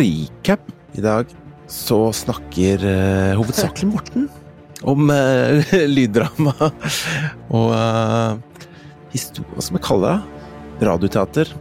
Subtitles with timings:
[0.00, 0.60] recap.
[0.98, 1.30] I dag
[1.70, 4.28] så snakker uh, hovedsakelig Morten
[4.82, 6.54] om uh, lyddrama
[7.52, 8.64] og uh,
[9.12, 10.86] historie, hva skal vi kalle det?
[10.90, 11.52] Radioteater.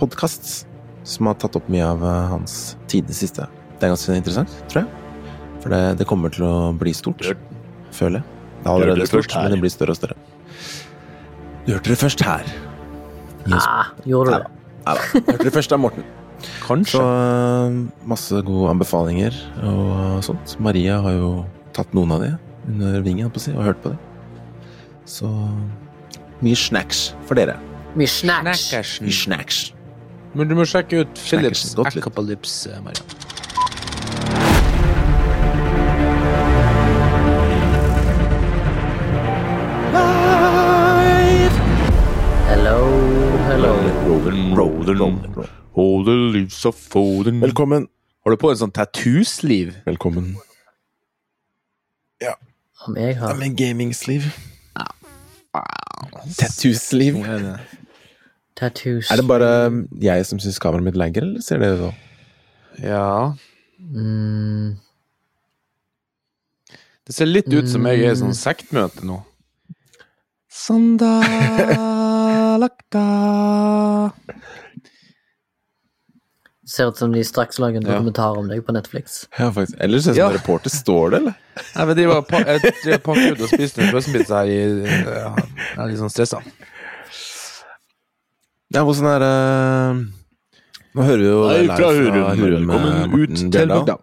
[0.00, 0.66] Podkast.
[1.04, 2.00] Som har tatt opp mye av
[2.30, 3.44] hans det siste.
[3.76, 5.34] Det er ganske interessant, tror jeg.
[5.60, 7.26] For det, det kommer til å bli stort,
[7.92, 8.34] føler jeg.
[8.62, 10.16] Det er allerede stort, men det blir større og større.
[11.66, 12.48] Du hørte det først her.
[13.44, 14.44] Gi Ah, gjorde du det?
[14.84, 14.94] Nei da.
[15.18, 16.06] Hørte det først av Morten.
[16.64, 16.98] Kanskje.
[16.98, 20.56] Så øh, masse gode anbefalinger og sånt.
[20.62, 21.30] Maria har jo
[21.76, 22.32] tatt noen av de
[22.68, 23.98] under vingen, på si, og hørt på de.
[25.04, 25.28] Så
[26.44, 27.58] mye snacks for dere.
[27.94, 28.70] Mye snacks.
[29.04, 29.66] Mye snacks.
[30.34, 31.90] Men du må sjekke ut Philips Snackersen, Maria.
[31.90, 33.04] Hello, Acapalypse, Maria.
[42.48, 42.78] Hello,
[43.46, 43.74] hello.
[44.08, 47.88] Rolling, rolling, all the leaves of foden Velkommen.
[48.24, 49.72] Har du på en sånn tattoo-sleeve?
[49.84, 50.36] Velkommen.
[52.22, 52.32] Ja.
[52.86, 53.56] Om jeg har med.
[57.24, 57.60] Er det-
[58.56, 61.94] tattoos Er det bare jeg som syns kameraet mitt lagger, eller ser dere det òg?
[62.82, 63.32] Ja.
[63.78, 64.76] mm,
[67.06, 69.22] Det ser litt ut som jeg er i sånn sektmøte nå.
[70.48, 71.04] Sandalakta
[76.66, 77.98] Ser ut som de straks lager en Ja.
[77.98, 79.26] dokumentar om deg på Netflix.
[79.38, 79.76] Ja, faktisk.
[79.84, 80.28] Eller ser det ut Ja.
[80.30, 80.70] en reporter.
[80.72, 81.34] Står det, eller?
[81.76, 85.34] Nei, men de var pa jeg, pakket ut og spiste en frossenpizza her i ja,
[85.36, 86.40] Jeg er litt sånn stressa.
[88.74, 89.34] Ja, hvordan er det
[90.94, 93.96] Nå hører vi jo Nei, fra Hurum Velkommen ut til bygda.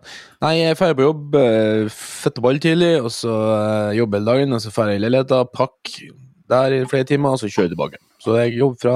[0.43, 4.61] Nei, jeg drar på jobb eh, ball tidlig, og så eh, jobber hele dagen, og
[4.63, 6.11] så drar jeg i leiligheta, pakker
[6.51, 8.01] der i flere timer, og så kjører jeg tilbake.
[8.19, 8.95] Så jeg jobber fra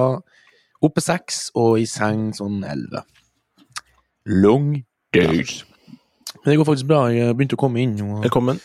[0.83, 3.05] oppe seks og i seng sånn elleve.
[4.25, 5.65] Long days.
[6.43, 7.05] Men det går faktisk bra.
[7.13, 7.93] Jeg begynte å komme inn.
[8.01, 8.57] Og Velkommen.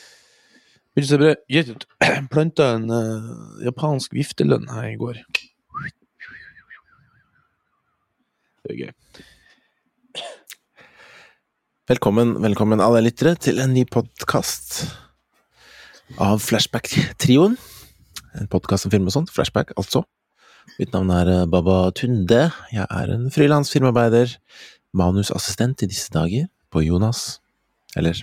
[0.94, 1.86] begynte å se bra ut.
[2.32, 3.28] Planta en uh,
[3.64, 5.20] japansk viftelønn her i går.
[8.60, 8.90] Det er gøy.
[11.90, 14.84] Velkommen, velkommen alle lyttere til en ny podkast
[16.22, 17.56] av Flashback-trioen.
[18.38, 19.32] En podkast om film og sånt.
[19.34, 20.04] Flashback, altså.
[20.78, 22.44] Mitt navn er eh, Baba Tunde.
[22.70, 24.36] Jeg er en frilans filmarbeider,
[24.96, 27.40] manusassistent i disse dager på Jonas.
[27.96, 28.22] Eller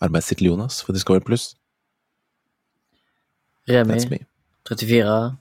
[0.00, 1.54] arbeidstittel Jonas for Discovery Pluss.
[3.66, 4.20] Remi,
[4.68, 5.36] 34,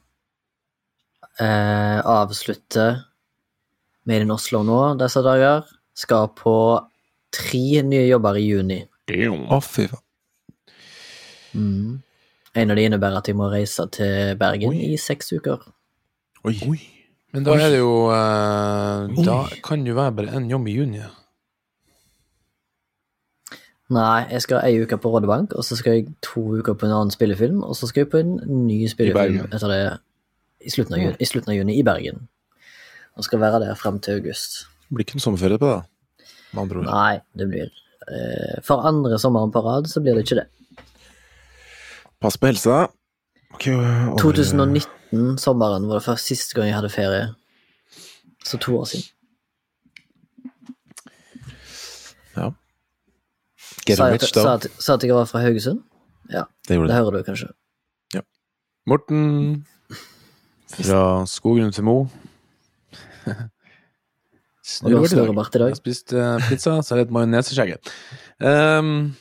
[1.40, 3.04] eh, avslutter
[4.04, 5.66] med in Oslo nå disse dager.
[5.96, 6.56] Skal på
[7.32, 8.82] tre nye jobber i juni.
[9.06, 10.02] Å, fy faen.
[11.56, 12.02] Mm.
[12.56, 15.64] En av de innebærer at jeg må reise til Bergen i seks uker.
[16.48, 16.58] Oi.
[16.68, 16.95] Oi.
[17.36, 20.76] Men da er det jo eh, Da kan det jo være bare én jobb i
[20.78, 21.02] juni.
[23.96, 26.94] Nei, jeg skal ei uke på Rådebank, og så skal jeg to uker på en
[26.96, 28.32] annen spillefilm, og så skal jeg på en
[28.66, 29.82] ny spillefilm etter det
[30.66, 32.24] i slutten, av juni, i slutten av juni i Bergen.
[33.16, 34.64] Og skal være der frem til august.
[34.90, 35.84] Det blir ikke en sommerferie på det.
[36.56, 36.88] Med andre ord.
[36.90, 40.48] Nei, det blir eh, For andre sommeren på rad så blir det ikke det.
[42.24, 42.88] Pass på helsa.
[43.54, 44.90] Okay, over- 2019,
[45.42, 47.28] sommeren, var det først siste gang jeg hadde ferie.
[48.46, 49.06] Så to år siden.
[52.36, 52.50] Ja.
[53.86, 55.82] Get Sa jeg, rich, sa, at, sa at jeg var fra Haugesund?
[56.32, 57.48] Ja, Det det hører du kanskje.
[58.14, 58.22] Ja.
[58.88, 59.66] Morten
[60.70, 62.08] fra Skogen til Mo.
[64.82, 65.30] Og i dag.
[65.54, 67.92] Jeg har spist uh, pizza, så har jeg et majoneseskjegget.
[68.42, 69.14] Um,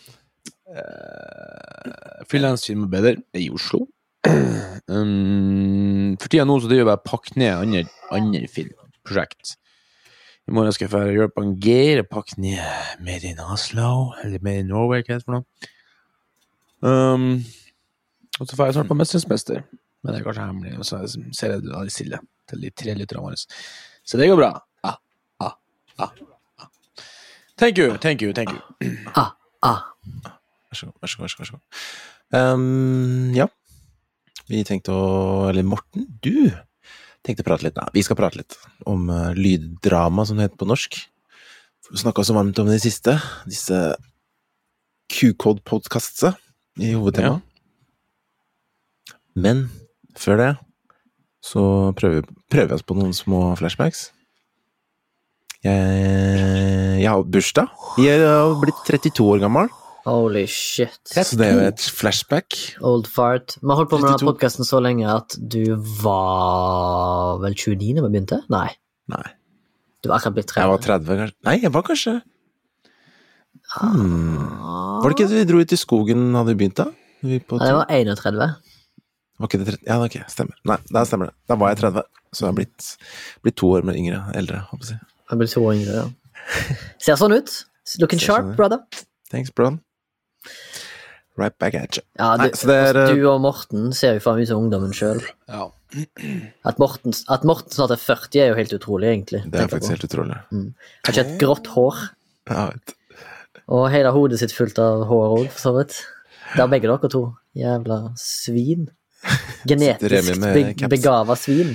[0.73, 3.85] uh, Frilansfilmarbeider i Oslo.
[4.85, 7.79] Um, for tida nå så driver jeg og pakker ned andre,
[8.13, 9.55] andre filmprosjekt.
[10.45, 12.61] I morgen skal jeg dra på en Geir, pakke ned
[13.01, 15.71] Made in Oslo, eller Made in Norway, hva heter det for noe.
[16.85, 17.25] Um,
[18.37, 19.25] og så får jeg snart på Mesterens
[20.05, 22.19] men det er kanskje hemmelig, og så ser jeg det litt stille
[22.51, 23.39] til de tre lytterne våre.
[24.05, 24.51] Så det går bra.
[24.85, 24.99] Ah,
[25.41, 25.55] ah,
[25.97, 26.13] ah,
[26.61, 26.69] ah.
[27.57, 28.61] Thank you, thank you, thank you.
[29.17, 29.33] Ah,
[29.65, 29.81] ah.
[30.69, 31.37] Vær så god, vær så god.
[31.39, 31.87] Vær så god.
[32.37, 33.49] Ehm, ja.
[34.51, 35.05] Vi tenkte å
[35.49, 36.51] Eller Morten, du
[37.25, 37.79] tenkte å prate litt.
[37.79, 38.57] Nei, vi skal prate litt
[38.91, 40.99] om eh, lyddrama, som det heter på norsk.
[41.95, 43.17] Snakka så varmt om det i siste.
[43.49, 43.79] Disse
[45.13, 46.37] Q-code-podkastene
[46.85, 47.45] i hovedtemaet.
[49.35, 49.67] Men
[50.19, 50.51] før det
[51.45, 51.63] så
[51.99, 54.07] prøver, prøver vi oss på noen små flashbacks.
[55.65, 57.73] Jeg, jeg har bursdag.
[58.01, 59.73] Jeg har blitt 32 år gammel.
[60.05, 61.01] Holy shit.
[61.09, 62.57] Så det er jo et flashback.
[62.85, 63.55] Old fart.
[63.63, 64.29] Vi har holdt på med denne 32.
[64.29, 65.63] podkasten så lenge at du
[66.03, 68.43] var vel 29 da vi begynte?
[68.53, 68.69] Nei.
[69.13, 69.25] Nei.
[70.05, 70.61] Du var akkurat blitt 30.
[70.61, 71.09] Jeg var 30.
[71.09, 71.37] 30, kanskje.
[71.49, 72.15] Nei, jeg var kanskje
[73.79, 74.43] hmm.
[75.01, 76.87] Var det ikke vi dro ut i skogen, hadde vi begynt da?
[77.25, 78.45] Vi på Nei, det var 31.
[79.41, 79.89] Var ikke det 30?
[79.89, 80.61] Ja, ok, stemmer.
[80.69, 81.37] Nei, da stemmer det.
[81.49, 82.91] Da var jeg 30, så jeg har blitt,
[83.47, 85.01] blitt to år med yngre, eldre, håper jeg.
[85.01, 85.17] å si.
[85.33, 86.77] Jeg blir to år yngre, ja.
[87.09, 87.57] Ser sånn ut.
[88.05, 88.85] Looking Ser sharp, sånn brother.
[89.33, 89.73] Thanks, bro.
[91.37, 92.03] Right back at you.
[92.19, 94.47] Ja, du, Nei, så det er, altså, eh, du og Morten ser jo faen ut
[94.51, 95.19] som ungdommen sjøl.
[95.51, 95.65] Ja.
[96.67, 99.41] At, Morten- at Morten snart er 40, er jo helt utrolig, egentlig.
[99.51, 99.95] Det er faktisk på.
[99.97, 100.37] helt utrolig.
[101.07, 102.03] Har ikke et grått hår,
[102.51, 102.95] Ja, vet.
[103.67, 105.99] og hele hodet sitt fullt av hår òg, for så vidt.
[106.55, 107.25] Det er begge dere to.
[107.59, 108.89] Jævla svin.
[109.71, 111.75] Genetisk be begava svin.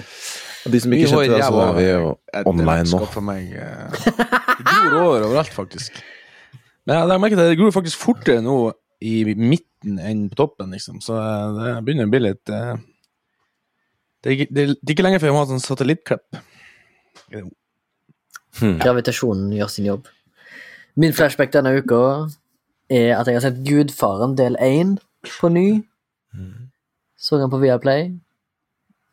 [0.67, 2.09] Og de som ikke kjente det, så er vi jo
[2.45, 2.99] online nå.
[3.11, 5.99] For meg, eh, overalt, faktisk.
[6.87, 8.55] Men jeg legger merke at det gror faktisk fortere nå
[9.05, 10.99] i midten enn på toppen, liksom.
[11.03, 12.75] Så eh, det begynner å bli litt eh,
[14.23, 16.39] det, er det, er- det er ikke lenger før jeg må ha sånn satellittklipp.
[18.59, 18.79] Hmm.
[18.81, 20.07] Gravitasjonen gjør sin jobb.
[20.99, 21.99] Min flashback denne uka
[22.91, 24.97] er at jeg har sett Gudfaren del 1
[25.37, 25.67] på ny.
[27.19, 28.09] Så den på Viaplay.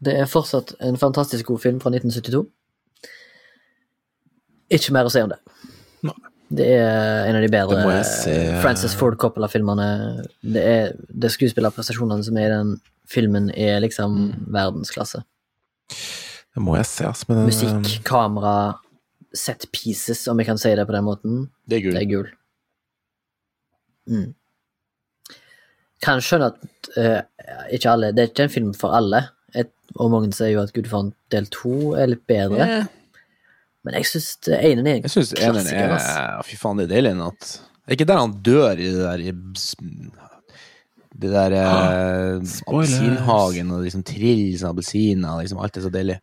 [0.03, 2.43] Det er fortsatt en fantastisk god film fra 1972.
[4.77, 5.39] Ikke mer å si om det.
[6.49, 7.81] Det er en av de bedre.
[8.63, 9.87] Francis Ford Coppola-filmene.
[10.47, 12.75] Det er det skuespillerprestasjonene som er i den
[13.11, 14.47] filmen, er liksom Mm.
[14.55, 15.25] verdensklasse.
[16.55, 17.25] Det må jeg se, altså.
[17.29, 18.79] Men den, Musikk, kamera,
[19.35, 21.49] set pieces, om jeg kan si det på den måten.
[21.69, 21.95] Det er gull.
[21.95, 22.29] Det er gull.
[24.09, 24.35] Mm.
[26.03, 27.23] Kan skjønne at uh,
[27.73, 29.25] ikke alle Det er ikke en film for alle.
[29.57, 32.67] Et, og mange sier jo at Gudfaren del to er litt bedre.
[32.67, 32.85] Eh,
[33.87, 35.79] Men jeg syns einen er en Jeg synes klassiker.
[35.87, 36.47] er ass.
[36.51, 37.51] Fy faen, det er deilig en natt.
[37.87, 40.11] Det er ikke der han dør i det der i-
[41.17, 46.19] Det der ah, appelsinhagen og liksom trill av appelsiner liksom alt er så deilig.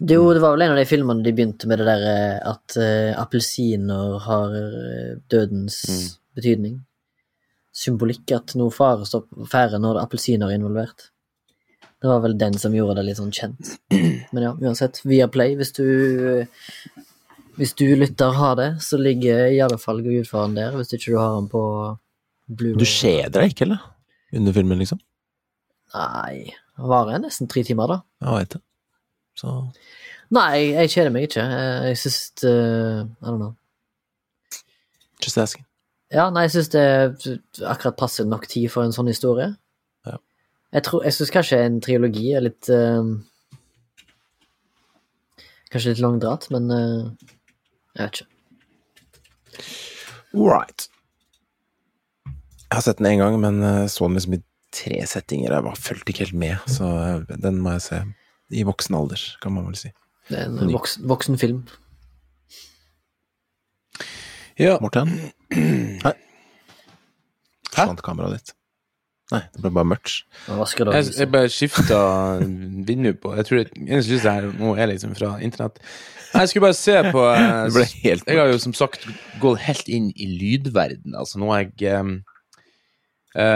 [0.00, 2.76] Jo, det var vel en av de filmene de begynte med det der eh, at
[2.76, 6.08] uh, appelsiner har eh, dødens Mm.
[6.36, 6.74] betydning.
[7.76, 11.10] Symbolikk at noe fare står på ferde når appelsiner er involvert.
[12.02, 13.70] Det var vel den som gjorde det litt sånn kjent.
[14.34, 15.86] Men ja, uansett, via Play, hvis du
[17.56, 21.16] Hvis du lytter har det, så ligger i alle fall Gudfaren der, hvis ikke du
[21.16, 21.62] har den på
[22.52, 22.74] Blue.
[22.76, 23.80] Du kjeder deg ikke, eller?
[24.36, 25.00] Under filmen, liksom?
[25.96, 27.96] Nei, det varer nesten tre timer, da.
[28.20, 28.60] Ja, vet det.
[29.40, 29.54] Så
[30.36, 31.42] Nei, jeg kjeder meg ikke.
[31.46, 33.54] Eh, Jeg syns uh, I don't know.
[35.22, 35.64] just asking.
[36.12, 37.14] Ja, nei, jeg syns det er
[37.72, 39.54] akkurat passe nok tid for en sånn historie.
[40.76, 43.06] Jeg, tror- jeg syns kanskje en triologi er litt uh,
[45.72, 47.08] Kanskje litt langdratt, men uh,
[47.96, 48.32] jeg vet ikke.
[50.36, 50.86] Right.
[52.66, 54.40] Jeg har sett den én gang, men eh, så den liksom i
[54.74, 55.52] tre settinger.
[55.54, 56.88] Jeg bare fulgte ikke helt med, så
[57.40, 58.00] den må jeg se
[58.52, 59.92] i voksen alder, kan man vel si.
[60.28, 61.62] Det er en voksen, voksen film.
[64.60, 64.76] Ja.
[64.82, 65.14] Morten?
[66.04, 66.12] Hei.
[67.70, 68.54] Forsvant kameraet ditt?
[69.32, 70.20] Nei, det ble bare mørkt.
[70.46, 71.96] Jeg, jeg bare skifta
[72.88, 75.80] vindu på Jeg tror det eneste lyset her nå er liksom fra internett.
[76.30, 79.08] Jeg skulle bare se på eh, Det ble helt Jeg har jo som sagt
[79.42, 81.14] gått helt inn i lydverden.
[81.18, 82.22] Altså nå har jeg um,
[83.34, 83.46] uh,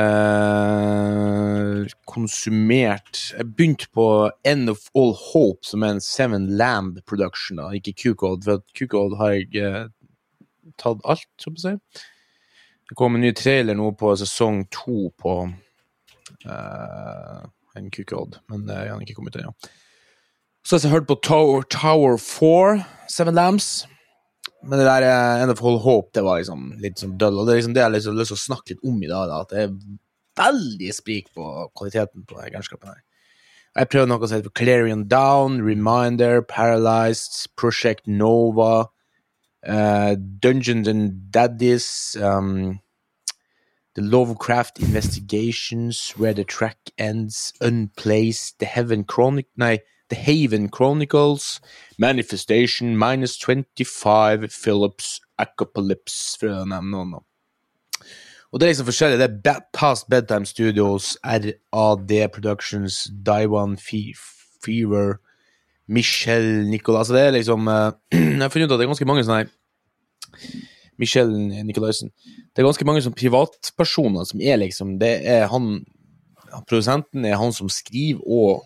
[2.11, 4.07] konsumert Jeg begynte på
[4.43, 8.43] End of All Hope, som er en Seven Lamb production, da, ikke Q-Code.
[8.49, 9.87] For Q-Code har jeg uh,
[10.83, 11.79] tatt alt, så å si.
[12.91, 17.43] Det kom en ny trailer nå på sesong to på uh,
[17.79, 19.55] en Q-Code, men det har ikke kommet ennå.
[20.67, 23.87] Så har jeg hørt på Tower, Tower 4, Seven Lambs.
[24.67, 27.39] Men det der eh, End of All Hope, det var liksom litt sånn døll.
[27.39, 29.09] Og det er liksom det jeg har liksom lyst til å snakke litt om i
[29.09, 29.79] dag, da, at det er
[30.41, 31.47] veldig sprik på
[31.79, 33.01] kvaliteten på den her.
[33.79, 38.91] Jeg prøvde noe som heter Clarion Down, Reminder, Paralyzed, Project Nova,
[39.63, 42.81] eh, Dungeons and Daddies, um,
[43.95, 49.47] The Lovecraft Investigations, Where the Track Ends, Unplaced, The Heaven Chronic...
[49.57, 51.61] Nei, The Haven Chronicles,
[51.97, 57.13] Manifestation, Minus 25, Phillips, å nevne noen.
[57.13, 57.21] da.
[58.51, 59.19] Og det er liksom forskjellig.
[59.21, 64.13] Det er Past Bedtime Studios, RAD Productions, Daiwan Fe
[64.65, 65.21] Fever,
[65.91, 69.25] Michelle Nicolas det er liksom eh, Jeg har funnet ut at det er ganske mange
[69.27, 69.57] sånne her
[71.01, 72.11] Michelle Nicolaisen.
[72.53, 75.79] Det er ganske mange sånn privatpersoner som er liksom Det er han
[76.67, 78.65] Produsenten er han som skriver og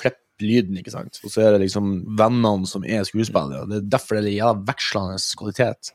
[0.00, 1.18] klipper lyden, ikke sant.
[1.20, 3.66] Og så er det liksom vennene som er skuespillere.
[3.68, 5.90] Det er derfor det er jævla vekslende kvalitet.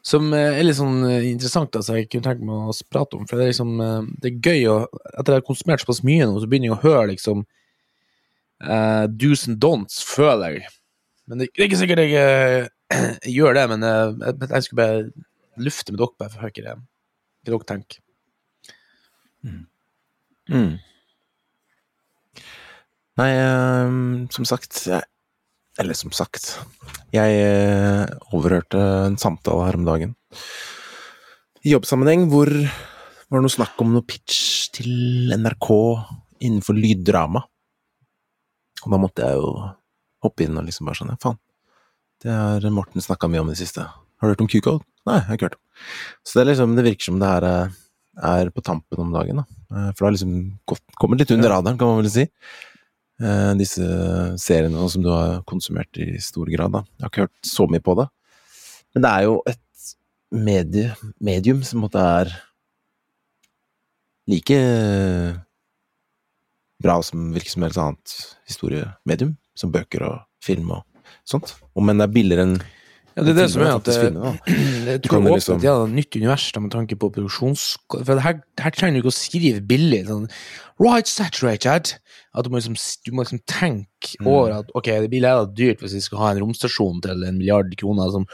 [0.00, 3.28] Som eh, er litt sånn eh, interessant, altså, jeg kunne tenkt meg å prate om.
[3.28, 3.76] For det er liksom
[4.16, 4.78] Det er gøy å
[5.12, 7.44] Etter jeg har konsumert såpass mye nå, så begynner jeg å høre liksom
[8.64, 10.72] uh, do's and don'ts, føler jeg.
[11.26, 12.68] Men det, er ikke sikkert jeg, uh,
[13.36, 16.76] gjør det, men uh, jeg, jeg skulle bare lufte med dere bare for å høre
[16.76, 16.76] hva
[17.48, 18.00] dere tenker.
[19.46, 20.76] Mm.
[23.18, 23.94] Nei, eh,
[24.34, 25.02] som sagt jeg,
[25.78, 26.52] Eller som sagt
[27.14, 30.14] Jeg overhørte en samtale her om dagen
[31.66, 35.68] i jobbsammenheng hvor var det noe snakk om noe pitch til NRK
[36.46, 37.42] innenfor lyddrama.
[38.84, 39.50] Og da måtte jeg jo
[40.26, 41.38] hoppe inn og liksom bare sånn Ja, faen.
[42.22, 43.84] Det har Morten snakka mye om i det siste.
[43.84, 44.84] Har du hørt om Q-code?
[45.06, 45.64] Nei, jeg har ikke hørt om.
[46.24, 47.46] Så det, er liksom, det virker som det her
[48.32, 49.44] er på tampen om dagen, da.
[49.68, 50.36] Eh, For det har liksom
[50.72, 52.24] gått, kommet litt under radaren, kan man vel si.
[53.20, 53.84] Eh, Disse
[54.40, 56.82] seriene som du har konsumert i stor grad, da.
[56.96, 58.08] Jeg har ikke hørt så mye på det.
[58.96, 59.92] Men det er jo et
[60.32, 62.32] medie, medium som på en måte er
[64.26, 64.56] like
[66.82, 68.16] bra som virker som et annet
[68.48, 70.82] historiemedium, som bøker og film og
[71.28, 71.54] sånt.
[71.76, 72.56] Og men det er billigere enn
[73.16, 73.94] Ja, det er det som er at det,
[74.92, 77.78] jeg tror jo åpner liksom- et nytt univers da, med tanke på produksjons...
[78.04, 80.02] For her, her trenger du ikke å skrive billig.
[80.04, 80.26] Sånn,
[80.78, 81.94] right saturated.
[82.36, 84.26] At du må liksom, du må liksom tenke Mm.
[84.28, 87.38] over at ok, det blir leda dyrt hvis vi skal ha en romstasjon til en
[87.40, 88.26] milliard kroner som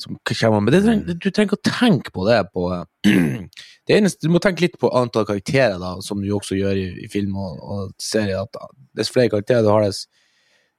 [0.00, 2.64] som kommer, Men det trenger, du trenger ikke å tenke på det på
[3.86, 6.86] det eneste, Du må tenke litt på antall karakterer, da, som du også gjør i,
[7.04, 8.40] i film og, og serie.
[8.40, 8.56] At
[8.96, 10.06] dess flere karakterer du har, dess,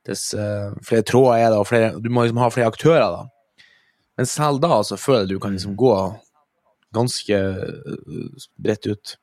[0.08, 3.20] dess uh, flere tråder er det, og flere, du må liksom ha flere aktører.
[3.20, 3.66] da.
[4.18, 5.94] Men selv da så føler du kan liksom gå
[6.94, 9.16] ganske eh, bredt ut.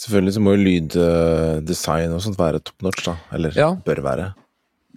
[0.00, 3.14] Selvfølgelig så må jo lyddesign og sånt være top notch, da.
[3.32, 3.70] Eller Ja.
[3.74, 4.26] bør være.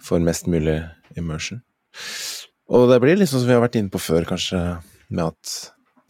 [0.04, 0.82] For mest mulig
[1.16, 1.62] immersion.
[2.74, 4.60] Og det blir liksom som vi har vært inne på før, kanskje,
[5.14, 5.54] med at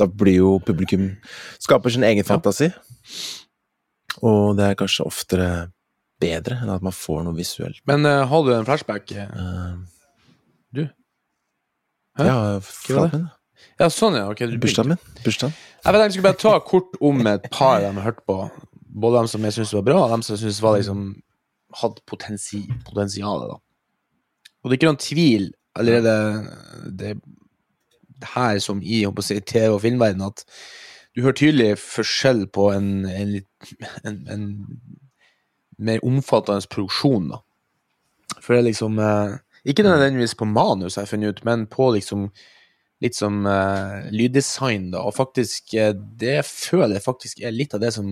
[0.00, 1.10] da blir jo publikum
[1.62, 2.70] Skaper sin egen fantasi.
[4.24, 5.48] Og det er kanskje oftere
[6.22, 7.80] bedre enn at man får noe visuelt.
[7.90, 9.12] Men uh, har du en flashback?
[9.12, 9.72] Eh,
[10.74, 10.86] Du?
[12.18, 12.26] Hæ?
[12.26, 13.26] ja, min.
[13.78, 14.28] Ja, sånn, ja.
[14.30, 14.54] Okay.
[14.60, 15.02] Bursdagen min.
[15.24, 15.54] Bursdagen.
[15.84, 18.38] Jeg vet, jeg skulle bare ta kort om et par de har hørt på.
[18.94, 21.04] Både dem som jeg syns var bra, og dem som jeg syns var liksom
[21.80, 23.48] hadde potensi potensial.
[23.50, 26.16] Og det er ikke noen tvil allerede
[26.98, 27.16] det,
[28.20, 30.44] det her som i si, TV- og filmverden at
[31.14, 33.34] du hører tydelig forskjell på en, en,
[34.04, 34.46] en, en
[35.78, 37.40] mer omfattende produksjon, da.
[38.40, 41.90] For det er liksom eh, Ikke nødvendigvis på manus, har jeg funnet ut, men på
[41.94, 42.26] liksom
[43.00, 45.04] litt som eh, lyddesign, da.
[45.06, 48.10] Og faktisk, eh, det føler jeg faktisk er litt av det som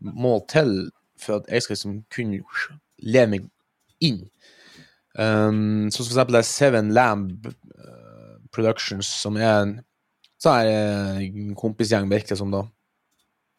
[0.00, 2.40] må til for at jeg skal liksom kunne
[3.02, 3.48] leve meg
[4.00, 4.22] inn.
[5.18, 9.72] Um, så for eksempel det er Seven Lamb eh, Productions, som er en
[10.38, 11.24] sånn eh,
[11.58, 12.62] kompisgjeng, virker det som, da.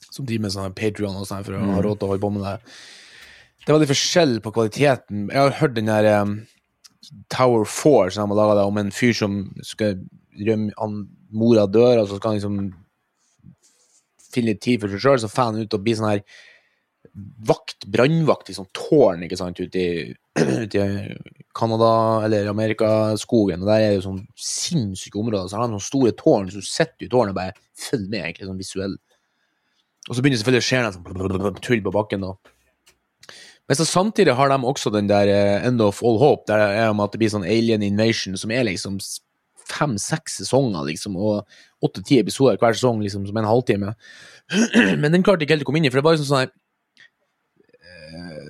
[0.07, 2.31] Som driver med sånn Patrion og sånn for å ha råd til å holde på
[2.31, 2.55] med det.
[3.59, 5.27] Det er veldig forskjell på kvaliteten.
[5.27, 6.37] Jeg har hørt den der um,
[7.33, 9.99] Tower 4 som de har laga om en fyr som skal
[10.39, 12.61] rømme han, Mora dør, og så skal han liksom
[14.33, 16.23] finne litt tid for seg sjøl, så han ut og blir sånn her
[17.47, 19.91] vakt, brannvakt sånn tårn, ikke sant, ute i,
[20.65, 20.85] ute
[21.59, 26.13] eller Amerikaskogen, og der er det jo sånn sinnssyke områder, så har de sånne store
[26.19, 28.95] tårn, så du sitter i tårnet og bare følger med, egentlig, sånn visuell.
[30.07, 32.35] Og så begynner selvfølgelig å skje noe sånn tull på bakken, da.
[33.69, 36.69] Men så samtidig har de også den der eh, End of All Hope, der det
[36.81, 38.97] er om at det blir sånn alien invasion, som er liksom
[39.69, 43.93] fem-seks sesonger, liksom, og åtte-ti episoder hver sesong, liksom, som en halvtime.
[45.01, 46.53] Men den klarte ikke helt å komme inn i, for det var liksom sånn her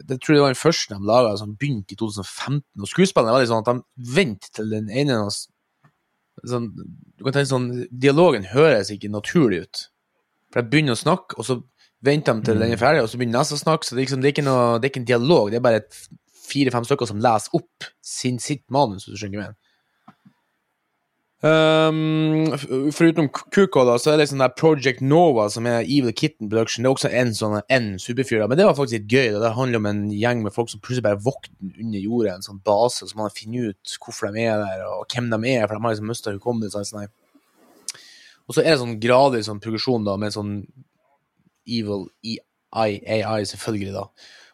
[0.09, 3.43] Det tror jeg var den første de laga, som begynte i 2015, og skuespillerne var
[3.43, 6.69] litt sånn at de venter til den ene sånn,
[7.17, 9.83] Du kan tenke sånn Dialogen høres ikke naturlig ut.
[10.53, 11.59] For de begynner å snakke, og så
[12.05, 13.85] venter de til den er ferdig, og så begynner neste å snakke.
[13.85, 15.65] Så det er, liksom, det er, ikke, noe, det er ikke en dialog, det er
[15.65, 15.83] bare
[16.49, 19.68] fire-fem stykker som leser opp sin, sitt manus, hvis du skjønner hva jeg mener.
[21.39, 26.11] Um, f- foruten Kuko, da, så er det sånn der Project Nova, som er Evil
[26.11, 26.83] Kitten Production.
[26.83, 28.43] Det er også en sånn en superfyr.
[28.43, 29.29] Men det var faktisk litt gøy.
[29.37, 29.45] Da.
[29.45, 32.59] Det handler om en gjeng med folk som plutselig bare vokter under jorda, en sånn
[32.67, 35.85] base, så man funnet ut hvorfor de er der, og hvem de er, for de
[35.87, 36.89] har liksom mista hukommelsen.
[36.91, 38.03] Sånn, her.
[38.49, 40.53] og så er det sånn gradvis sånn progresjon da, med sånn
[41.69, 44.07] Evil EIAI, selvfølgelig, da.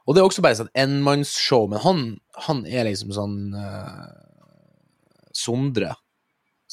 [0.05, 2.01] Og det er også bare sånn enmannsshow, men han,
[2.45, 4.05] han er liksom sånn uh,
[5.33, 5.95] Sondre,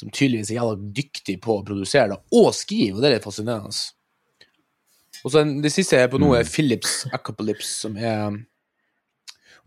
[0.03, 3.27] som tydeligvis er jævla dyktig på å produsere det, og skrive, og det er litt
[3.27, 3.83] fascinerende.
[5.23, 8.41] Og så Det siste jeg er på nå, er Philips Acapolypse, som er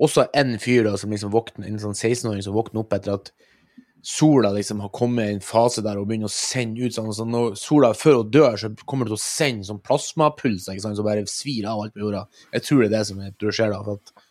[0.02, 3.32] også en fyr da, som liksom våkner, en sånn 16-åring som våkner opp etter at
[4.06, 7.32] sola liksom har kommet i en fase der og begynner å sende ut sånn, sånn
[7.34, 11.00] når sola før hun dør, så kommer det til å sende sånn plasmapulser ikke sant,
[11.00, 12.28] som bare svir av alt på jorda.
[12.54, 13.82] Jeg tror det er det som er- det skjer da.
[13.88, 14.26] For at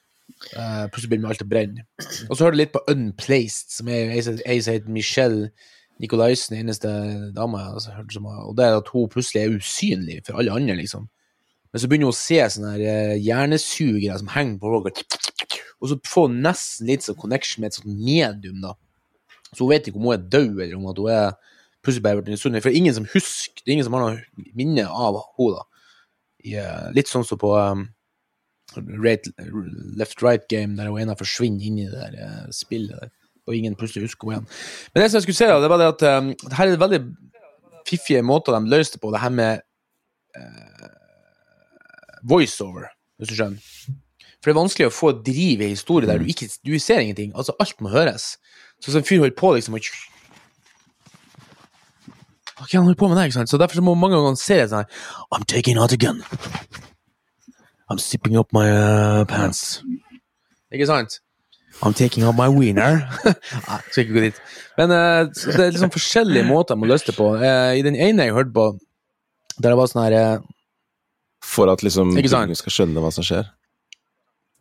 [0.57, 1.85] Eh, plutselig begynner alt å brenne.
[2.29, 4.37] Og så hører du litt på Unplaced, som er ei som
[4.75, 5.51] heter Michelle
[6.03, 6.91] Nicolaisen, den eneste
[7.37, 10.41] dama jeg har hørt som har Og det er at hun plutselig er usynlig for
[10.41, 11.07] alle andre, liksom.
[11.73, 15.01] Men så begynner hun å se sånne her, eh, hjernesugere som henger på folk,
[15.81, 18.75] og så får hun nesten litt sånn connection med et sånt medium, da.
[19.53, 21.35] Så hun vet ikke om hun er død, eller om at hun er
[21.85, 22.63] plutselig bare blitt usynlig.
[22.63, 25.59] For det er ingen som husker, det er ingen som har noe minne av henne,
[25.59, 25.67] da.
[26.45, 27.87] I, eh, litt sånn som på um,
[29.05, 29.33] rate,
[29.99, 33.13] left-right game, der hun ene forsvinner inn i det der uh, spillet der,
[33.47, 34.63] og ingen plutselig husker henne igjen.
[34.93, 36.81] Men det som jeg skulle si, da, det var det at um, det her er
[36.81, 37.03] veldig
[37.89, 39.65] fiffige måter de løste det på, det her med
[40.39, 40.89] uh,
[42.25, 43.69] voiceover, hvis du skjønner.
[44.41, 47.33] For det er vanskelig å få driv i historie der du ikke du ser ingenting.
[47.33, 48.35] Altså, alt må høres.
[48.81, 49.93] Så en fyr holder på liksom og
[52.63, 53.51] Ok, han holder på med det, ikke sant?
[53.51, 54.87] Så derfor så må mange ganger se det sånn
[55.35, 56.23] I'm taking out a gun.
[57.91, 59.83] I'm zipping up my uh, pants.
[60.73, 61.24] Ikke sant?
[61.83, 63.03] I'm taking out my wiener.
[63.25, 64.41] Nei, skal ikke gå dit.
[64.79, 67.29] Men uh, det er liksom forskjellige måter man løser det på.
[67.41, 68.67] Uh, I den ene jeg hørte på,
[69.59, 70.47] der det var sånn her uh,
[71.45, 72.29] For at liksom du
[72.59, 73.51] skal skjønne hva som skjer.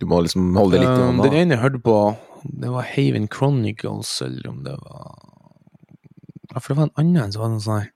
[0.01, 1.29] Du må liksom holde det litt i um, hånda.
[1.29, 1.97] Den ene jeg hørte på,
[2.43, 5.13] det var Haven Chronicles, eller om det var
[6.51, 7.91] Ja, for det var en annen som var noe sånn her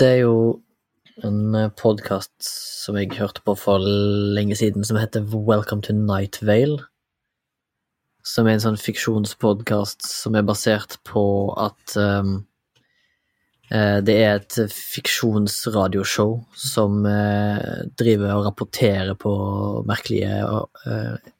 [0.00, 0.34] Det er jo
[1.26, 6.80] en podkast som jeg hørte på for lenge siden, som heter Welcome to Night Vale.
[8.26, 11.22] Som er en sånn fiksjonspodkast som er basert på
[11.60, 12.34] at um,
[13.72, 19.32] eh, det er et fiksjonsradioshow som eh, driver og rapporterer på
[19.88, 21.32] merkelige eh,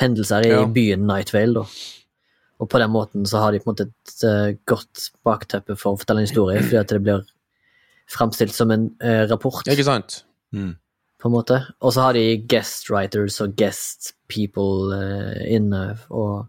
[0.00, 0.64] hendelser i Ja.
[0.66, 1.66] byen Night Vale, da.
[2.62, 5.94] Og på den måten så har de på en måte et eh, godt bakteppe for
[5.94, 7.24] å fortelle en historie, fordi at det blir
[8.10, 10.24] framstilt som en eh, rapport, Ikke sant?
[10.54, 10.74] Mm.
[11.20, 11.60] på en måte.
[11.80, 16.46] Og så har de guest writers og guest people eh, inne og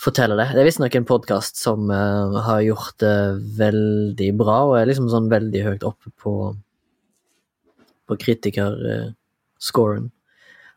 [0.00, 0.48] forteller det.
[0.54, 3.16] Det er visstnok en podkast som eh, har gjort det
[3.58, 6.34] veldig bra, og er liksom sånn veldig høyt oppe på
[8.04, 10.10] på kritikerscoren.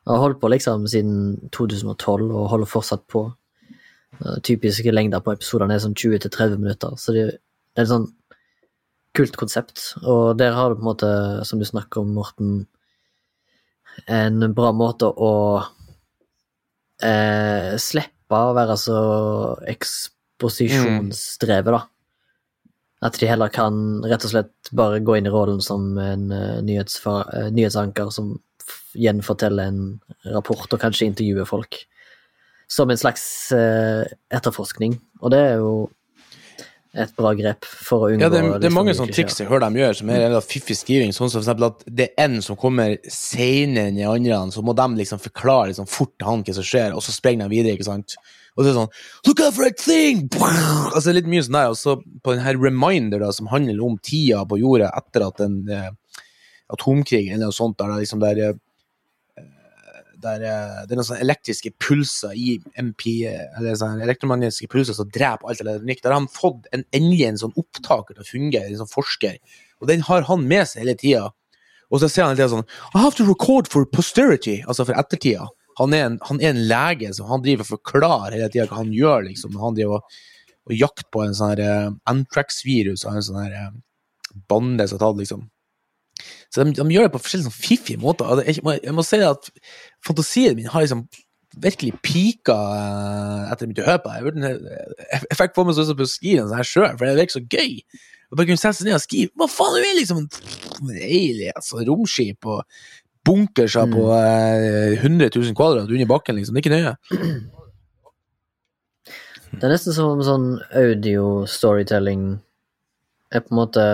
[0.07, 3.25] Har holdt på liksom siden 2012 og holder fortsatt på.
[4.21, 7.25] Eh, Typiske lengder på episodene er sånn 20-30 minutter, så det,
[7.75, 8.07] det er sånn
[9.17, 9.77] kult konsept.
[10.03, 11.09] Og der har du på en måte,
[11.47, 12.49] som du snakker om, Morten,
[14.05, 15.33] en bra måte å
[17.01, 18.99] eh, slippe å være så
[19.73, 21.81] eksposisjonsdrevet, da.
[23.07, 23.73] At de heller kan
[24.09, 28.39] rett og slett bare gå inn i rollen som en eh, nyhetsanker som
[28.97, 29.81] gjenforteller en
[30.33, 31.73] rapport, og kanskje intervjuer folk.
[32.67, 34.03] Som en slags eh,
[34.33, 34.97] etterforskning.
[35.21, 35.89] Og det er jo
[36.95, 39.39] et bra grep for å unngå Ja, det, er- det er liksom mange sånne triks
[39.41, 41.11] jeg hører dem gjøre, som er en fiffig skriving.
[41.13, 44.63] Sånn som for eksempel at det er en som kommer senere enn de andre, så
[44.65, 47.55] må de liksom forklare liksom fort til han hva som skjer, og så sprenger de
[47.57, 48.15] videre, ikke sant.
[48.57, 50.23] Og så er det sånn Look out for a thing!
[50.95, 51.69] Altså litt mye sånn der.
[51.75, 55.43] Og så på den her reminder da, som handler om tida på jorda etter at
[55.45, 55.91] en eh,
[56.73, 58.55] atomkrig eller noe sånt, der liksom der eh,
[60.23, 65.09] der eh, det er noen sånne elektriske pulser i MP, eller sånne elektromagnetiske pulser som
[65.13, 66.01] dreper alt elektronikk.
[66.03, 69.37] Der har han fått en, endelig en sånn opptaker til å fungere, en sånn forsker.
[69.81, 71.27] Og den har han med seg hele tida.
[71.87, 74.97] Og så sier han hele tida sånn I have to record for posterity, altså for
[74.99, 75.49] ettertida.
[75.77, 78.81] Han er en, han er en lege, så han driver og forklarer hele tida hva
[78.81, 79.59] han gjør, liksom.
[79.61, 80.15] Han driver og,
[80.67, 83.75] og jakter på en sånn her eh, antrax-virus og en sånn her eh,
[84.49, 85.45] bande som har tatt, liksom.
[86.53, 88.41] Så de, de gjør det på forskjellige sånn fiffige måter.
[88.43, 89.49] er må- Jeg må si at
[90.05, 91.07] fantasien min har liksom
[91.57, 94.43] virkelig pika etter at jeg begynte å høre på det.
[94.43, 94.59] Jeg,
[95.13, 96.11] jeg, jeg fikk på meg sånn som på å
[96.43, 97.81] en sånn sjøl, for det virker så gøy.
[98.27, 100.25] Og bare kunne sette seg ned og skrive hva faen du vil, liksom.
[100.99, 102.65] Aliens og romskip og
[103.27, 106.55] bunkerser på eh, 100 000 kvadrat under bakken, liksom.
[106.55, 106.95] Det er ikke nøye.
[109.57, 112.25] Det er nesten som om sånn audio-storytelling
[113.33, 113.85] er på en måte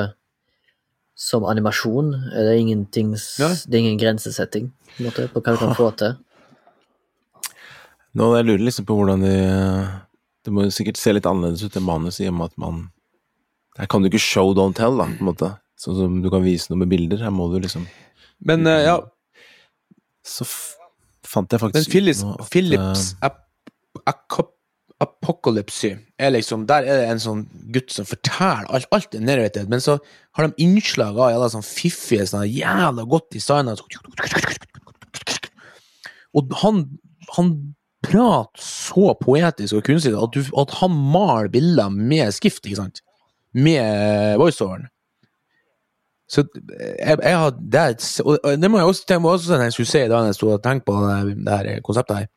[1.23, 2.11] som animasjon.
[2.29, 3.49] Det er, ingenting, Ja.
[3.49, 6.17] det er ingen grensesetting på, en måte, på hva du kan få til.
[8.13, 9.35] Nå, jeg lurer liksom på hvordan de
[10.45, 12.81] Det må jo sikkert se litt annerledes ut enn manus, i og med at man
[13.79, 15.49] Her kan du ikke show, don't tell, da, på en måte.
[15.79, 17.23] Sånn som du kan vise noe med bilder.
[17.25, 17.87] Her må du liksom
[18.45, 18.97] Men uh, ja,
[20.23, 20.57] Så f
[21.33, 23.31] fant jeg Men faktisk Philips, nå at, Philips uh,
[25.03, 27.43] Apocalypse er liksom Der er det en sånn
[27.75, 29.97] gutt som forteller alt, alt er narrated, men så
[30.37, 33.75] har de innslag av jævla sånn fiffige, sånn jævla godt designa
[36.33, 36.85] Og han,
[37.35, 37.51] han
[38.03, 43.03] prater så poetisk og kunstig at, du, at han maler bilder med skrift, ikke sant?
[43.53, 44.89] Med voiceoveren.
[46.33, 49.91] Så jeg, jeg har det, er og det må jeg også, tenke på, jeg skulle
[49.91, 52.31] si da jeg sto og tenkte på det, det her konseptet her.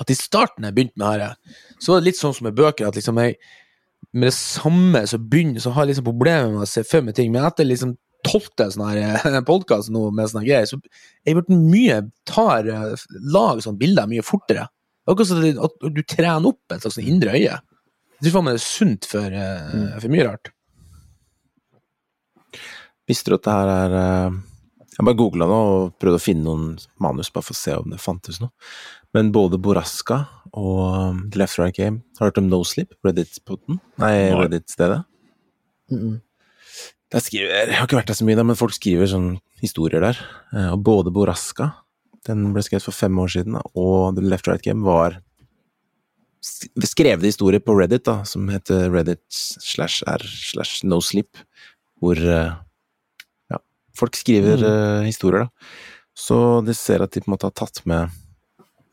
[0.00, 2.88] At i starten jeg begynte med dette, så var det litt sånn som med bøker,
[2.88, 3.38] at liksom jeg
[4.14, 7.16] med det samme så begynner så har jeg liksom problemer med å se for meg
[7.16, 7.32] ting.
[7.34, 10.78] Men etter liksom tolvte sånn her podkast nå med sånne greier, så
[11.26, 12.96] jeg blitt mye tar lag
[13.34, 14.68] Lager sånne bilder mye fortere.
[15.04, 17.58] Akkurat som at du trener opp et slags indre øye.
[18.14, 20.50] Jeg tror faen meg det er sunt for, eh, for mye rart.
[23.10, 24.36] Visste du at det her er eh,
[24.94, 26.66] Jeg bare googla nå og prøvde å finne noen
[27.02, 28.54] manus, bare for å se om det fantes noe.
[29.14, 30.24] Men både Boraska
[30.54, 30.80] og
[31.14, 32.94] um, The Left Right Game Har du hørt om No Sleep?
[33.06, 33.80] Reddit-poten?
[34.02, 34.14] Nei.
[34.34, 35.04] Reddit-stedet?
[35.92, 36.20] Mm.
[37.14, 40.18] Skriver, jeg har ikke vært der så mye, da, men folk skriver sånne historier der.
[40.50, 41.68] Eh, Og både Boraska,
[42.26, 45.20] den ble skrevet for fem år siden, og The Left Right Game var
[46.42, 51.38] sk- skrevne historier på Reddit, da, som heter Reddit slash r slash no sleep,
[52.02, 52.50] hvor eh,
[53.54, 53.62] ja,
[53.94, 55.06] folk skriver mm.
[55.06, 55.70] historier, da.
[56.18, 58.10] Så det ser at de på en måte har tatt med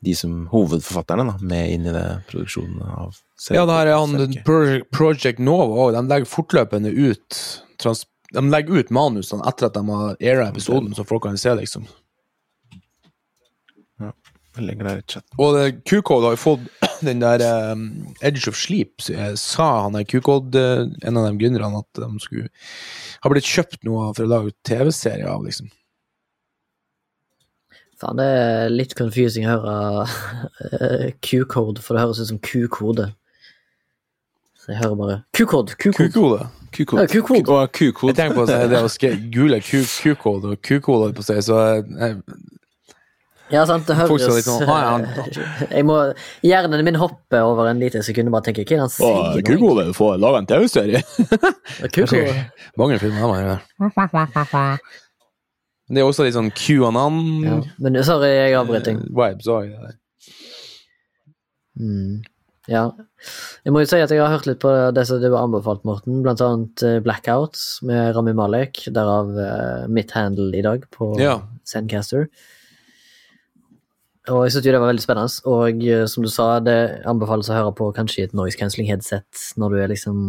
[0.01, 3.13] de som hovedforfatterne da, med inn i det produksjonen av
[3.53, 4.35] Ja, det her er han.
[4.93, 5.95] Project, Nova òg.
[5.97, 7.41] De legger fortløpende ut
[7.81, 11.53] trans, De legger ut manusene etter at de har aira episoden, så folk kan se,
[11.57, 11.85] liksom.
[14.01, 14.13] Ja,
[14.57, 15.25] Jeg legger det i chat.
[15.37, 15.57] Og
[15.89, 16.63] Q-code har jo fått
[17.07, 17.85] den der um,
[18.21, 22.01] Edge of Sleep, så jeg sa han der Q-code, eh, en av de gründerne, at
[22.01, 22.49] de skulle
[23.21, 25.69] ha blitt kjøpt noe for å lage TV-serie av, liksom.
[28.01, 29.73] Faen, det er litt confusing å høre
[30.71, 33.11] eh, Q-code, for det høres ut som Q-kode.
[34.61, 36.47] Så jeg hører bare Q-code, Q-kode.
[36.71, 37.03] Q-kode.
[37.03, 37.59] Ja, Q-kode.
[37.67, 38.15] Jeg Q-kode.
[38.17, 42.17] tenker på det å skrive gule Q- Q-code og Q-kode, på seg, så jeg,
[43.51, 45.01] Ja, sant, det høres «Ah,
[45.75, 45.97] Jeg må
[46.47, 49.43] Hjernen min hopper over en liten sekund og bare tenker Hva er det han sier?
[49.49, 51.03] Q-kode får lage en TV-serie.
[51.91, 52.45] Q-kode.
[52.79, 53.59] Mange filmer har
[55.91, 55.95] gjort.
[55.95, 57.57] Det er også litt sånn QAnon Ja.
[57.79, 58.95] Men sorry, jeg avbryter.
[58.95, 59.73] eh, vibes òg.
[61.79, 62.21] Mm.
[62.69, 62.91] Ja.
[63.65, 65.83] Jeg må jo si at jeg har hørt litt på det som du har anbefalt,
[65.87, 66.21] Morten.
[66.23, 71.39] Blant annet Blackouts med Rami Malek, derav eh, mitt handle i dag på Ja.
[71.65, 72.27] Sandcaster.
[74.29, 77.49] Og jeg syntes jo det var veldig spennende, og eh, som du sa, det anbefales
[77.49, 80.19] å høre på kanskje i et noise cancelling headset når du er liksom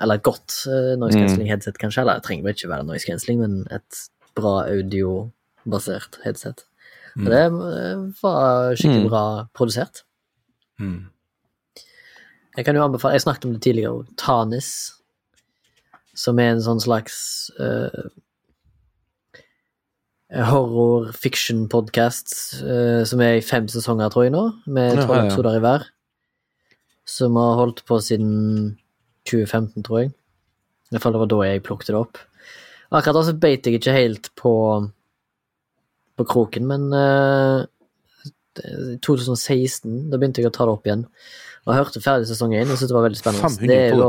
[0.00, 1.24] Eller et godt eh, noise Mm.
[1.26, 2.00] cancelling headset, kanskje.
[2.04, 4.02] Eller det trenger vel ikke være noise cancelling, men et
[4.38, 6.64] bra audiobasert headset.
[7.18, 9.08] Og det eh, var skikkelig Mm.
[9.10, 10.02] bra produsert.
[10.78, 11.08] Mm.
[12.56, 14.92] Jeg kan jo anbefale, jeg snakket om det tidligere, Tanis,
[16.14, 18.10] som er en sånn slags uh,
[21.08, 22.32] horror-fiction-podkast
[23.08, 25.86] som er i fem sesonger, tror jeg nå, med tolv episoder i hver.
[27.08, 28.76] Som har holdt på siden
[29.28, 30.12] 2015, tror jeg.
[30.88, 32.20] I hvert fall det var da jeg plukket det opp.
[32.88, 34.52] Akkurat da så beit jeg ikke helt på
[36.18, 37.66] på kroken, men eh,
[38.58, 41.04] i 2016, da begynte jeg å ta det opp igjen.
[41.62, 43.50] Og jeg hørte ferdig sesong én og syntes det var veldig spennende.
[43.54, 44.08] 500 Det er da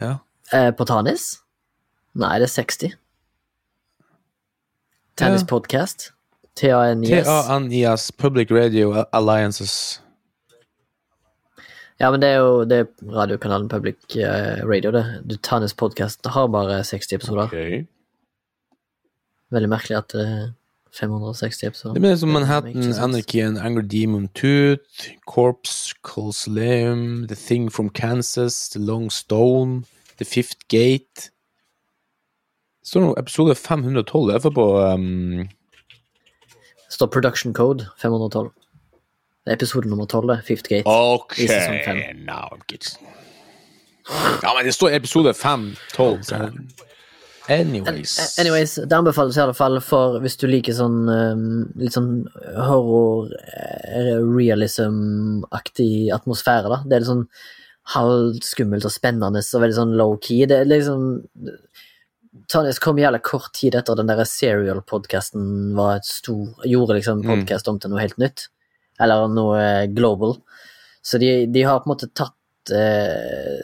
[0.00, 0.12] Ja.
[0.54, 1.26] uh, på Tanis?
[2.14, 2.94] Nei, det er 60.
[5.18, 5.46] Tennis Ja.
[5.50, 6.12] Podcast.
[6.54, 7.26] T-A-N-I-S.
[7.26, 10.00] TANIS Public Radio Alliances.
[11.98, 15.04] Ja, men det er jo det er radiokanalen Public eh, Radio, det.
[15.26, 17.48] Dutanes podkast Podcast har bare 60 episoder.
[17.50, 17.86] Okay.
[19.50, 20.44] Veldig merkelig at det er
[20.94, 21.94] 560 episoder.
[21.94, 22.92] Det blir som Manhattan.
[23.02, 29.84] Anarchy and Angry Demon Tooth, Corpse, Colosseum, The Thing from Kansas, The Long Stone,
[30.18, 31.32] The Fifth Gate.
[32.80, 34.32] Det står nå episode 512.
[34.32, 35.48] Jeg får på um,
[36.86, 38.52] Det står Production Code 512.
[39.48, 40.42] Det er episode nummer 12.
[40.44, 40.84] Fifth Gate.
[40.84, 42.00] Ok, I sesong fem.
[42.26, 43.06] now I'm getting
[44.42, 46.22] Ja, men det står episode 512.
[46.22, 46.50] så-
[47.48, 48.38] Anyways.
[48.38, 52.26] Anyways, det anbefales i alle fall for hvis du liker sånn um, litt sånn
[52.60, 56.82] horror, eh, realism-aktig atmosfære, da.
[56.84, 57.24] Det er litt sånn
[57.94, 60.44] halvskummelt og spennende og veldig sånn low-key.
[60.46, 61.22] Det er liksom
[62.48, 67.28] Tanis kom jævla kort tid etter den der Serial-podkasten var et stor Gjorde liksom Mm.
[67.46, 68.48] podkast om til noe helt nytt.
[69.00, 70.36] Eller noe eh, global.
[71.02, 73.60] Så de, de har på en måte tatt eh,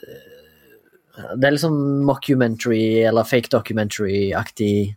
[1.14, 1.74] det er liksom
[2.08, 4.96] mockumentary eller fake documentary-aktig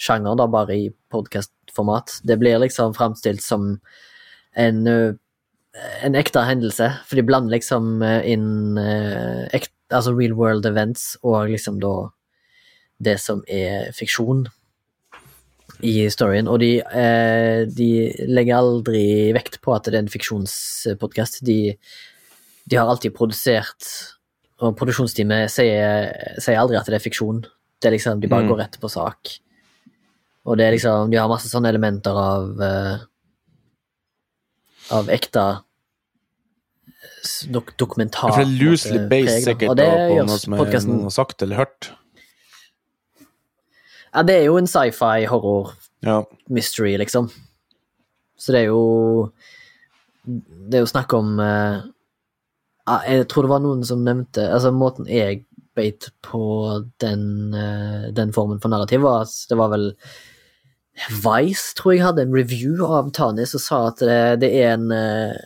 [0.00, 2.22] sjanger, da bare i podcast-format.
[2.24, 3.74] Det blir liksom framstilt som
[4.56, 8.80] en, en ekte hendelse, for de blander liksom inn
[9.52, 11.92] ekte, altså real world events og liksom da
[13.04, 14.46] det som er fiksjon
[15.86, 16.48] i storyen.
[16.50, 17.90] Og de, eh, de
[18.28, 19.04] legger aldri
[19.36, 21.42] vekt på at det er en fiksjonspodkast.
[21.46, 21.76] De,
[22.70, 23.86] de har alltid produsert
[24.60, 27.42] og produksjonsteamet sier, sier aldri at det er fiksjon.
[27.80, 28.48] Det er liksom, De bare Mm.
[28.52, 29.38] går rett på sak.
[30.44, 32.98] Og det er liksom, de har masse sånne elementer av eh,
[34.90, 35.62] Av ekte
[37.52, 38.32] dok dokumentar.
[38.32, 41.90] For det er loosely based sikkert på noe som er, sagt eller hørt.
[44.14, 46.24] Ja, det er jo en sci-fi horror Ja.
[46.48, 47.30] mystery, liksom.
[48.38, 49.32] Så det er jo
[50.24, 51.82] Det er jo snakk om uh,
[53.06, 55.44] Jeg tror det var noen som nevnte Altså, måten jeg
[55.78, 56.42] beit på
[57.00, 59.92] den, uh, den formen for narrativ, var at det var vel
[61.08, 64.90] Vice, tror jeg, hadde en review av Tanis og sa at det, det er en
[64.92, 65.38] uh,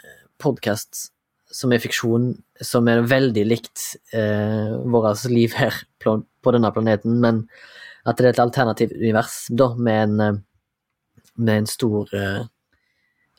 [0.42, 1.11] podkast
[1.55, 2.33] som er fiksjon,
[2.64, 3.85] som er veldig likt
[4.16, 7.44] uh, vårt liv her på, på denne planeten, men
[8.05, 10.40] at det er et alternativt univers da, med en, eh,
[11.37, 12.45] med en stor uh,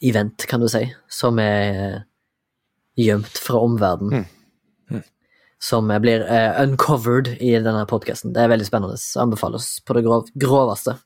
[0.04, 2.06] event, kan du si, som er
[3.00, 4.26] gjemt fra omverdenen.
[5.62, 8.34] Som eh, blir uh, uncovered i denne podkasten.
[8.36, 8.98] Det er veldig spennende.
[9.22, 10.98] Anbefales på det grov, groveste.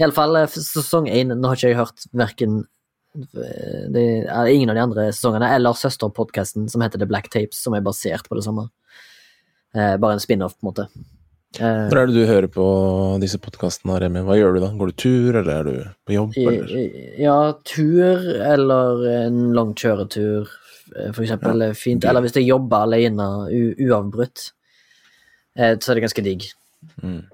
[0.00, 1.32] Iallfall sesong én.
[1.32, 2.64] Nå har ikke jeg hørt verken
[3.16, 4.02] de,
[4.52, 8.28] ingen av de andre sesongene, eller søsterpodkasten som heter The Black Tapes, som er basert
[8.28, 8.66] på det samme.
[9.76, 10.88] Eh, bare en spin-off, på en måte.
[11.56, 12.64] Eh, Når er det du hører på
[13.22, 14.20] disse podkastene, Remi?
[14.26, 14.70] Hva gjør du da?
[14.76, 16.74] Går du tur, eller er du på jobb, eller?
[17.20, 20.50] Ja, tur eller en lang kjøretur,
[20.96, 22.04] eh, for eksempel, Ja, fint.
[22.04, 23.48] Eller hvis jeg jobber alene
[23.86, 24.52] uavbrutt,
[25.56, 26.50] eh, så er det ganske digg.
[27.02, 27.24] Mm.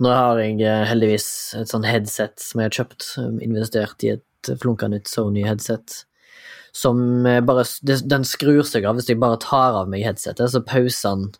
[0.00, 1.28] Nå har jeg eh, heldigvis
[1.60, 6.04] et sånn headset som jeg har kjøpt, eh, investert i et flunka nytt Sony-headset.
[6.76, 7.64] Som eh, bare
[8.04, 11.30] Den skrur seg av hvis jeg bare tar av meg headsetet, så pauser den.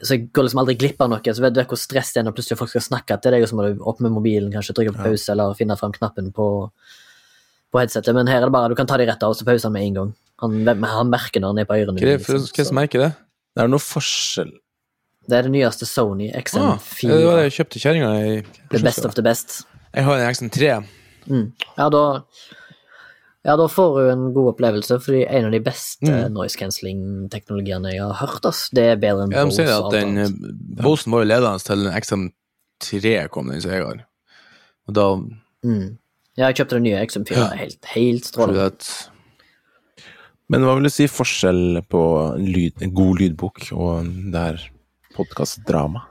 [0.00, 1.34] Så jeg går liksom aldri glipp av noe.
[1.36, 3.50] Så vet du hvor stress det er når plutselig folk skal snakke til deg, og
[3.50, 6.46] så må du opp med mobilen, kanskje trykke på pause, eller finne fram knappen på,
[7.72, 8.14] på headsetet.
[8.16, 9.76] Men her er det bare du kan ta de rett av, og så pauser han
[9.76, 10.14] med en gang.
[10.42, 10.58] Han,
[10.96, 12.00] han merker når han er på ørene.
[12.00, 12.68] Hva er det liksom.
[12.72, 13.10] som merker det?
[13.52, 14.54] Det er noe forskjell.
[15.28, 17.10] Det er det nyeste Sony Ah, XM4.
[17.12, 18.32] det var det jeg kjøpte kjerringa i
[18.72, 19.60] the best of the best.
[19.94, 20.72] Jeg har en XM3.
[21.30, 21.44] Mm.
[21.76, 22.02] Ja, da
[23.44, 26.32] ja, da får du en god opplevelse, fordi en av de beste Mm.
[26.34, 29.92] noise cancelling-teknologiene jeg har hørt, ass, det er bedre enn Ja, de Bose sier at
[29.92, 30.28] den eh,
[30.82, 34.04] Bosen var jo ledende til den XM3 kom, den som jeg har.
[34.88, 35.08] Og da
[35.64, 35.98] Mm.
[36.36, 37.48] Ja, jeg kjøpte den nye XM4, Ja.
[37.56, 38.72] helt, helt strålende.
[40.50, 42.00] Men hva vil du si forskjell på
[42.36, 44.58] en, lyd, en god lydbok og det her
[45.14, 46.02] podkastdramaet?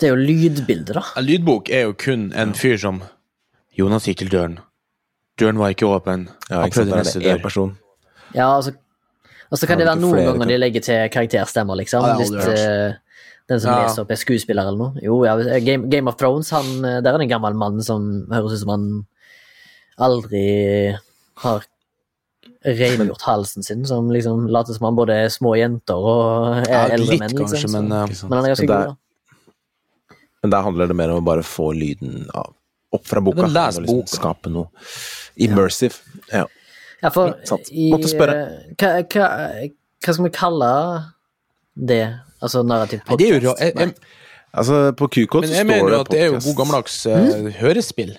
[0.00, 1.02] Det er jo lydbildet, da.
[1.16, 3.02] En lydbok er jo kun en fyr som
[3.76, 4.58] Jonas gikk til døren.
[5.40, 6.26] Døren var ikke åpen.
[6.50, 6.92] Ja, ikke sant?
[6.92, 7.42] er neste dør.
[7.42, 7.78] person.
[8.34, 8.74] Ja, altså
[9.52, 12.04] Og så kan det være noen flere ganger de legger til karakterstemmer, liksom.
[12.08, 12.94] Ja, jeg Hvis eh,
[13.48, 13.82] den som Ja.
[13.84, 15.02] leser opp, er skuespiller eller noe.
[15.02, 18.26] Jo, ja, Game, Game of Thrones, han, eh, der er det en gammel mann som
[18.32, 19.06] høres ut som han
[19.98, 20.96] aldri
[21.42, 21.64] har
[22.64, 26.82] rengjort halsen sin, som liksom later som han både er små jenter og er Ja,
[26.96, 27.88] eldre menn, kanskje, liksom.
[27.88, 28.24] men så.
[28.24, 30.16] eh, Men han er ganske god, da.
[30.42, 32.54] Men der handler det mer om å bare få lyden av,
[32.92, 33.42] opp fra boka.
[33.46, 34.02] Men les og liksom.
[34.12, 34.68] Skape noe
[35.36, 35.96] immersive.
[36.32, 36.44] Ja.
[37.02, 37.70] Ja, for sant.
[37.72, 38.34] i Måtte spørre.
[38.36, 39.28] eh, Hva, hva,
[40.04, 40.72] hva skal vi kalle
[41.74, 42.02] det?
[42.42, 43.18] Altså narrativ podkast?
[43.18, 43.94] det altså, ra- podcast?
[43.94, 43.94] står det
[44.52, 44.92] Altså,
[45.40, 47.46] Men jeg mener jo at det er jo god gammeldags mm?
[47.58, 48.12] hørespill.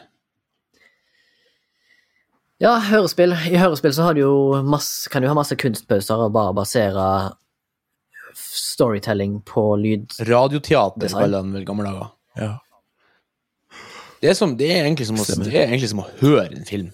[2.63, 3.33] Ja, hørespill.
[3.51, 4.33] I hørespill så har du jo
[4.63, 7.07] masse, kan du ha masse kunstpauser og bare basere
[8.33, 10.13] storytelling på lyd.
[10.25, 12.11] Radioteater spiller kaller han vel gamle dager.
[12.39, 12.51] Ja.
[14.23, 16.63] Det er, som, det, er egentlig som å, det er egentlig som å høre en
[16.63, 16.91] film.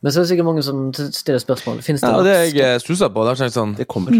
[0.00, 1.82] Men så er det sikkert mange som stiller spørsmål.
[1.84, 4.16] Finnes det Ja, det jeg stussa på, det er sånn Det kommer.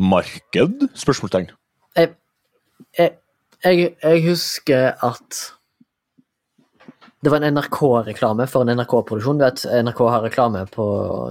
[0.00, 0.86] Marked?
[0.96, 1.50] Spørsmålstegn.
[2.00, 2.14] jeg,
[2.96, 3.12] jeg,
[3.60, 5.42] jeg, jeg husker at
[7.24, 9.40] det var en NRK-reklame for en NRK-produksjon.
[9.40, 10.86] Du vet, NRK har reklame på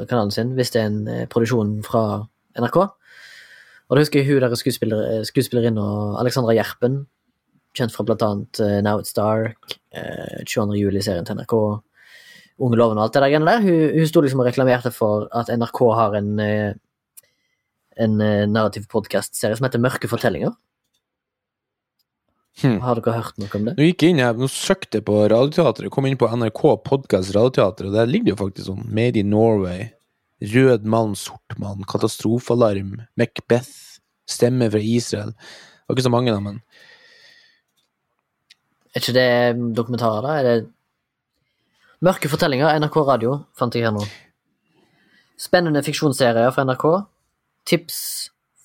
[0.10, 2.04] kanalen sin hvis det er en eh, produksjon fra
[2.62, 2.80] NRK.
[2.86, 5.90] Og da husker jeg hun der skuespiller, skuespillerinna
[6.22, 7.04] Alexandra Gjerpen,
[7.78, 10.78] kjent fra blant annet eh, Now It's Dark, eh, 22.
[10.80, 11.58] juli-serien til NRK,
[12.62, 13.64] Unge loven og alt det der greiene der.
[13.66, 16.76] Hun, hun sto liksom og reklamerte for at NRK har en, eh,
[18.06, 20.54] en eh, narrativ podkast-serie som heter Mørke fortellinger.
[22.62, 22.78] Hmm.
[22.86, 23.74] Har dere hørt noe om det?
[23.80, 27.34] Nå gikk jeg inn her, nå søkte jeg på Radioteatret, kom inn på NRK Podcast
[27.34, 29.90] Radioteatret, og der ligger det jo faktisk sånn Made in Norway,
[30.54, 33.98] Rød mann, sort mann, Katastrofealarm, Macbeth,
[34.30, 35.34] Stemme fra Israel.
[35.34, 36.62] Det var ikke så mange, da, men
[38.94, 39.30] Er ikke det
[39.78, 40.36] dokumentarer, da?
[40.40, 40.70] Er det
[42.04, 44.04] Mørke fortellinger, NRK Radio, fant jeg her nå.
[45.40, 46.84] Spennende fiksjonsserier fra NRK.
[47.70, 48.00] Tips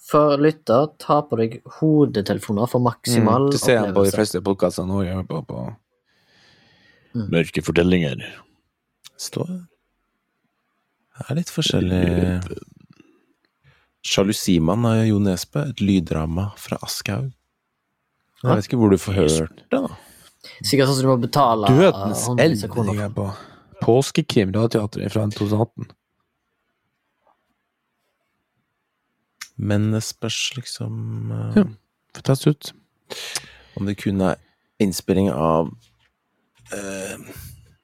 [0.08, 4.40] for lytter, ta på deg hodetelefoner for maksimal mm, det ser jeg på de fleste
[4.42, 5.04] podkastene òg.
[5.06, 5.66] Jeg på, på
[7.16, 7.30] Mm.
[7.32, 8.20] Mørke fortellinger.
[9.18, 12.02] Står Det er litt forskjellig
[14.04, 17.32] Sjalusimann av Jo Nesbø, et lyddrama fra Aschehoug.
[18.44, 19.96] Jeg vet ikke hvor du får hørt det, da.
[20.62, 23.28] Sikkert sånn som du må betale Dødens elv ligger jeg på.
[23.84, 25.86] Påskekrim radioteater fra 2018.
[29.58, 31.64] Men det spørs liksom uh, Ja.
[32.16, 32.72] Får testes ut.
[33.78, 34.36] om det kun er
[34.82, 35.68] innspilling av
[36.72, 37.16] uh,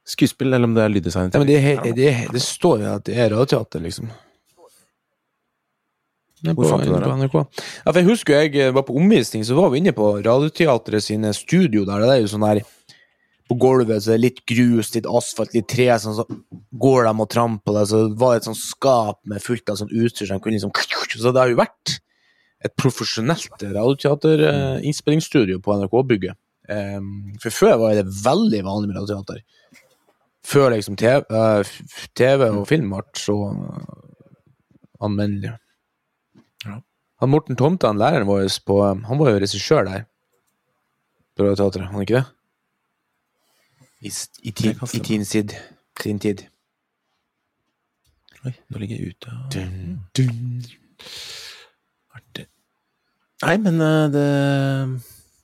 [0.06, 1.30] skuespill, eller om det er lyddesign.
[1.34, 4.10] Ja, men det, er det, er- det står jo at det er radioteater, liksom.
[6.44, 7.14] Er Hvor fant du det, på?
[7.16, 7.36] NRK.
[7.80, 11.02] Ja, for jeg husker jeg eh, var på omvisning, så var vi inne på Radioteatret
[11.06, 11.98] sine studio der.
[12.04, 12.58] Det er jo sånn her
[13.48, 16.24] På gulvet så er det litt grus, litt asfalt, litt tre, sånn, så
[16.80, 19.92] går de og tramper det, så var det et sånt skap med fullt av sånn
[19.92, 20.72] utstyr som kunne liksom
[21.14, 21.86] Så det har jo vært
[22.64, 26.34] et profesjonelt radioteaterinnspillingsstudio på NRK-bygget.
[26.72, 29.38] Um, for før var det veldig vanlig med radioteater.
[30.44, 31.62] Før liksom TV, eh,
[32.16, 33.56] TV og film ble så uh,
[35.04, 35.52] anvendelig.
[36.64, 36.80] Ja.
[37.22, 40.06] Han Morten Tomte, han læreren vår, på, um, han var jo regissør der.
[41.34, 42.24] På Radioteatret, han ikke det?
[44.04, 44.10] I,
[44.42, 45.54] i, ti, i tin tid.
[46.02, 46.44] Sin tid.
[48.44, 49.34] Oi, nå ligger jeg ute.
[49.54, 49.76] Dun,
[50.16, 50.64] dun.
[52.14, 52.44] Artig.
[53.44, 54.26] Nei, men eh, det,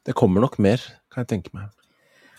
[0.08, 1.70] det kommer nok mer, kan jeg tenke meg.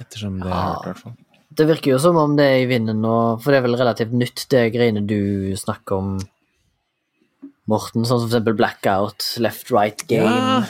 [0.02, 1.17] Ettersom det er hørt, i hvert fall.
[1.52, 4.13] Det virker jo som om det er i vinden nå, for det er vel relativt
[4.15, 6.13] nytt, det greiene du snakker om,
[7.71, 8.03] Morten.
[8.05, 10.62] Sånn som for eksempel Blackout, Left Right Game Ja.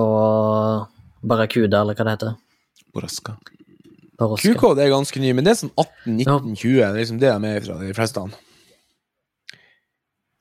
[0.00, 0.88] og
[1.22, 2.36] Barracuda, eller hva det heter.
[2.96, 3.36] Boraska.
[4.20, 6.74] QK Q-code er ganske ny, men det er sånn 18-19-20.
[6.76, 8.24] Det er liksom det de er fra, de fleste.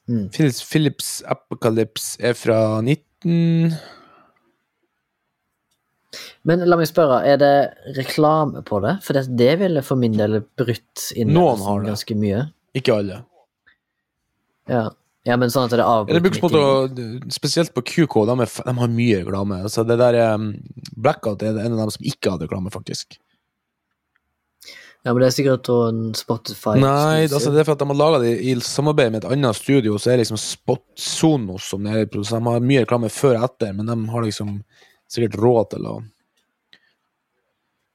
[0.10, 0.26] Mm.
[0.34, 3.78] Philips, Philips Apocalypse er fra 19...
[6.48, 7.54] Men la meg spørre, er det
[8.00, 8.96] reklame på det?
[9.06, 11.92] For det, det ville for min del brutt Noen har det.
[11.92, 12.40] ganske mye.
[12.80, 13.20] Ikke alle.
[14.70, 14.88] Ja.
[15.30, 18.54] Ja, men sånn at det avbryter Det brukes på å, spesielt på QK, de, er,
[18.66, 19.62] de har mye reklame.
[19.70, 20.52] Så det der um,
[20.98, 23.20] Blackout er en av dem som ikke hadde reklame, faktisk.
[25.06, 27.96] Ja, men det er sikkert en Spotify Nei, altså det er for at de har
[27.98, 31.88] laga det i samarbeid med et annet studio, så er det liksom Spot Sonos som
[31.88, 32.44] er, produsent.
[32.44, 34.58] de har mye reklame før og etter, men de har liksom
[35.10, 35.96] sikkert råd til å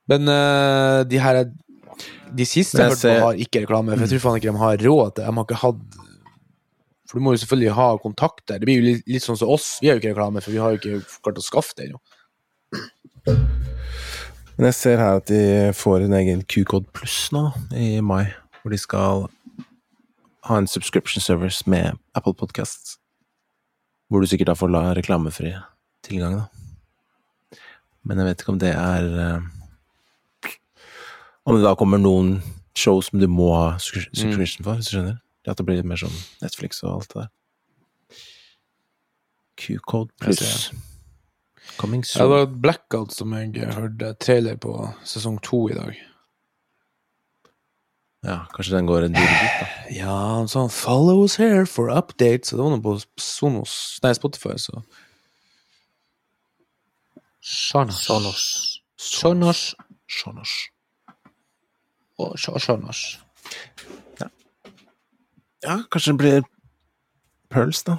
[0.09, 1.43] Men uh, de her
[2.35, 4.55] De siste jeg jeg hørte ser- på, har ikke reklame, for jeg tror faen ikke
[4.55, 6.01] de har råd til De har ikke hatt
[7.15, 8.57] For du må jo selvfølgelig ha kontakter.
[8.59, 9.77] Det blir jo litt, litt sånn som oss.
[9.79, 12.01] Vi har jo ikke reklame, for vi har jo ikke klart å skaffe det ennå.
[14.57, 18.35] Men jeg ser her at de får en egen Q-kode pluss nå, i mai.
[18.59, 19.29] Hvor de skal
[20.51, 22.97] ha en subscription service med Apple Podcasts.
[24.11, 25.55] Hvor du sikkert da får la reklamefri
[26.03, 27.61] tilgang, da.
[28.03, 30.51] Men jeg vet ikke om det er eh,
[31.47, 32.41] Om det da kommer noen
[32.75, 35.21] show som du må ha subscription for, hvis du skjønner?
[35.47, 37.31] At det blir litt mer sånn Netflix og alt det der.
[39.61, 40.73] Q-code pluss.
[41.79, 42.31] Coming Ja, det soon.
[42.31, 44.73] var Blackout som jeg hørte trailer på
[45.05, 45.95] sesong to i dag.
[48.25, 49.67] Ja, kanskje den går en tur bit, da.
[50.01, 54.13] Ja, han sa 'follow us here for updates', og det var noe på Sonos Nei,
[54.15, 54.83] Spotify, så
[57.41, 58.01] Sonos.
[58.07, 58.81] Sonos.
[58.97, 59.75] Sonos.
[60.09, 60.53] Sonos.
[62.19, 63.19] og Sonos.
[65.65, 66.45] Ja, kanskje det blir
[67.51, 67.99] Pearls, da.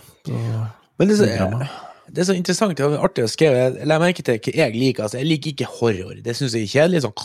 [0.98, 1.68] Men det er, så,
[2.08, 3.70] det er så interessant, er artig å skrive.
[3.82, 5.06] Legger merke til hva jeg liker.
[5.08, 6.20] Altså, jeg liker ikke horror.
[6.24, 7.04] Det syns jeg er kjedelig.
[7.06, 7.16] Sånn.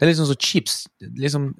[0.00, 0.72] Det er liksom så cheap.
[1.20, 1.50] Liksom,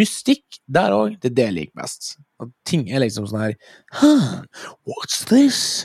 [0.00, 2.14] mystikk der òg, det er det jeg liker best.
[2.42, 3.56] At ting er liksom sånn her
[4.00, 4.40] huh,
[4.88, 5.84] What's this?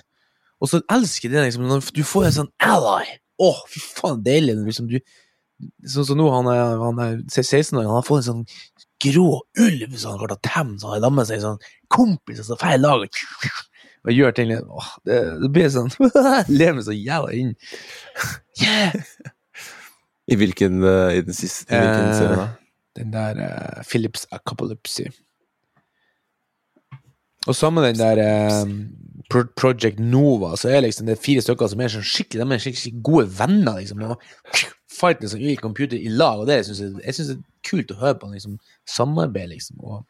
[0.63, 3.17] Og så elsker jeg det liksom når du får en sånn ally.
[3.43, 4.55] Å, fy faen, deilig.
[4.63, 5.01] Liksom, du,
[5.91, 8.45] sånn som nå, han er, han er 16 år, han har fått en sånn
[9.05, 9.29] grå
[9.61, 11.61] ulv som han har klart å temme, så han har lammet seg sånn
[11.93, 13.07] kompis som så feil lag
[14.05, 15.89] og gjør ting litt åh, det, det blir sånn
[16.51, 17.55] Lever meg så jævla inn.
[18.61, 18.93] Yeah!
[20.31, 22.47] I hvilken, uh, i den siste, i hvilken uh, serie da?
[22.97, 25.09] Den der uh, Philips Apocalypse.
[27.45, 28.69] Og sammen med den der eh,
[29.29, 32.63] Pro Project Nova, så er liksom det fire stykker som er sånn skikkelig De er
[32.63, 34.01] skikkelig gode venner, liksom.
[34.01, 34.63] Og
[34.95, 37.91] fighter som i computer i lag, og det synes jeg, jeg synes det er kult
[37.91, 38.31] å høre på.
[38.33, 39.79] liksom Samarbeid, liksom.
[39.83, 40.03] Og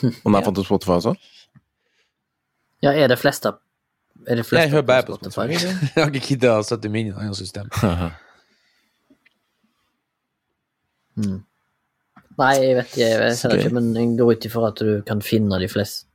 [0.00, 1.14] Og den er fant på Spotify også?
[2.82, 3.52] Ja, er det fleste
[4.28, 5.56] Er det fleste jeg hører bare på Spotify?
[5.58, 5.86] Spotify.
[5.96, 7.70] jeg har ikke giddet å sette meg inn i et annet system.
[11.20, 11.40] Mm.
[12.38, 15.02] Nei, jeg vet ikke, jeg ser Så ikke, men jeg går ut ifra at du
[15.04, 16.06] kan finne de fleste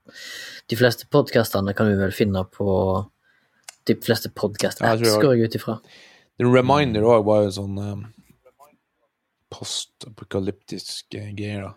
[0.72, 2.66] De fleste podkastene kan du vel finne på
[3.86, 5.80] de fleste podkast-apps, går jeg ut ifra.
[6.42, 8.06] The Reminder òg var jo sånn um,
[9.54, 11.74] postapokalyptisk uh, greier, da.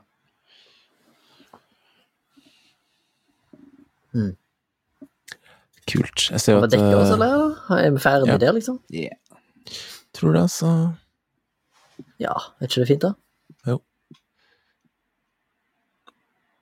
[4.16, 4.34] Mm.
[5.88, 6.28] Kult.
[6.32, 7.54] Jeg ser jo at dekker oss, eh, eller?
[7.78, 8.40] Er vi ferdige ja.
[8.42, 8.80] der, liksom?
[8.92, 9.16] Yeah.
[10.16, 10.72] Tror det, altså.
[12.20, 13.12] Ja, er ikke det fint, da?
[13.68, 13.78] Jo.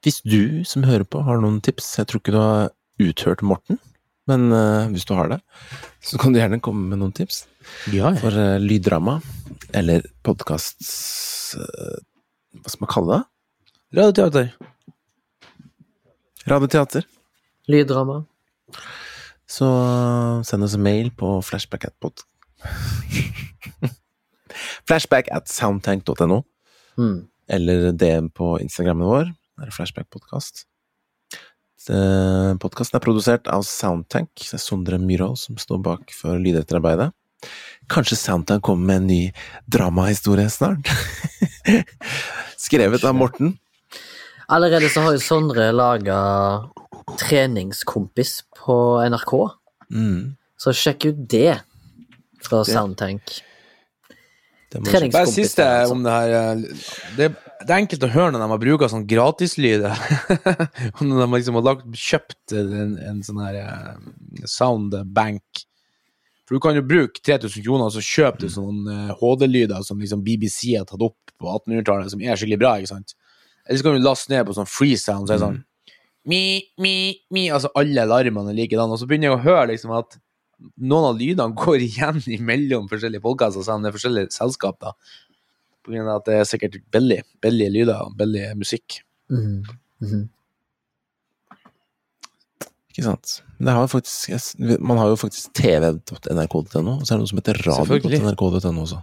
[0.05, 2.69] Hvis du som hører på har noen tips Jeg tror ikke du har
[3.03, 3.81] uthørt Morten,
[4.27, 5.39] men uh, hvis du har det,
[6.03, 7.45] så kan du gjerne komme med noen tips
[7.93, 8.16] Ja, ja.
[8.20, 9.18] for uh, lyddrama
[9.77, 10.83] eller podkast
[11.57, 13.24] Hva skal man kalle det?
[13.97, 14.49] Radioteater.
[16.51, 17.07] Radioteater.
[17.70, 18.20] Lyddrama.
[19.47, 19.66] Så
[20.47, 22.22] send oss en mail på flashback at pod...
[24.89, 26.43] flashback at soundtank.no,
[26.99, 27.27] Mm.
[27.53, 29.24] eller DM på Instagrammen vår.
[29.59, 30.09] Det er Flashback
[31.87, 32.59] Podcast.
[32.61, 34.30] Podkasten er produsert av Soundtank.
[34.41, 37.12] Det er Sondre Myhrvold som står bak for lydetterarbeidet.
[37.89, 39.32] Kanskje Soundtank kommer med en ny
[39.70, 40.89] dramahistorie snart?
[42.66, 43.59] Skrevet av Morten.
[44.49, 46.18] Allerede så har jo Sondre laga
[47.20, 49.37] treningskompis på NRK,
[49.87, 51.61] Mm, så sjekk ut det
[52.43, 53.22] fra Soundtank.
[53.30, 55.12] det Det treningskompis.
[55.14, 55.93] Bare siste altså.
[55.95, 56.72] om det her det
[57.16, 57.28] det,
[57.63, 60.03] det er enkelt å høre når de har brukt sånn gratislyder.
[61.01, 65.63] Når de liksom har lagt, kjøpt en, en sånn her eh, soundbank.
[66.47, 70.03] For du kan jo bruke 3000 kroner og så kjøpe du sånne eh, HD-lyder som
[70.03, 73.17] liksom BBC har tatt opp på 1800-tallet, som er skikkelig bra, ikke sant?
[73.67, 75.65] Eller så kan du laste ned på sånn freesound, så er det sånn
[76.27, 76.95] mi, mi,
[77.31, 80.17] mi, altså alle alarmene er likedan, og så begynner jeg å høre liksom at
[80.59, 84.95] noen av lydene går igjen imellom forskjellige podkaster, selv om det er forskjellige selskap, da.
[85.87, 89.05] På grunn av at det er sikkert billig, billige lyder og billig musikk.
[89.30, 89.62] Mm.
[90.03, 90.24] Mm -hmm.
[92.91, 93.43] Ikke sant.
[93.59, 97.61] Det har faktisk, man har jo faktisk tv.nrk.no, og så er det noe som heter
[97.66, 99.01] radio.nrk.no også.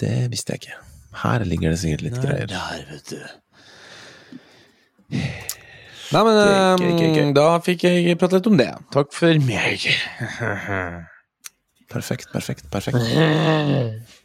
[0.00, 0.76] Det visste jeg ikke.
[1.22, 2.46] Her ligger det sikkert litt greier.
[2.46, 3.20] Der, vet du.
[6.12, 7.28] Nei, men Gøy, gøy, gøy, gøy.
[7.28, 8.70] eh, da fikk jeg prate litt om det.
[8.92, 9.88] Takk for meg.
[11.88, 14.12] Perfekt, perfekt, perfekt.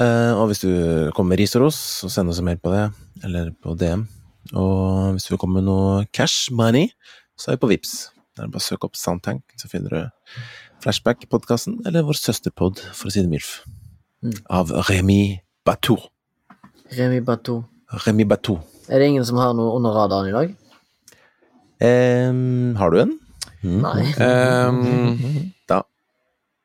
[0.00, 0.68] Eh, og hvis du
[1.16, 2.82] kommer med ris og ros, så send oss en mail på det,
[3.24, 4.02] eller på DM.
[4.54, 6.90] Og hvis du vil komme med noe cash money,
[7.38, 7.94] så er vi på Vips.
[8.36, 10.36] Det er bare å søke opp Soundtank, så finner du
[10.84, 13.62] Flashback-podkasten, eller vår søsterpod, for å si det mildt,
[14.24, 14.32] Mm.
[14.50, 15.98] av Remi Batou.
[16.96, 17.64] Remi Batou.
[18.06, 18.56] Remi Batou.
[18.88, 20.54] Er det ingen som har noe under radaren i dag?
[21.80, 23.12] Um, har du en?
[23.62, 23.82] Mm.
[23.82, 24.04] Nei.
[24.16, 25.82] Um, Da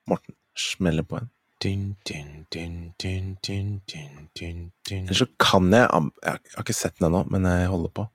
[0.07, 1.29] Morten smeller på en.
[5.05, 5.85] Eller så kan jeg
[6.23, 8.07] Jeg har ikke sett den ennå, men jeg holder på.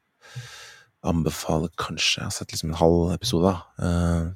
[1.07, 3.87] Anbefaler kanskje Jeg har sett liksom en halv episode, da.
[3.87, 4.27] eh,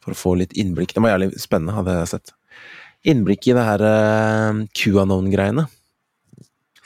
[0.00, 0.94] For å få litt innblikk.
[0.94, 2.32] Det var jævlig spennende, hadde jeg sett.
[3.06, 5.66] Innblikk i det her uh, QAnon-greiene.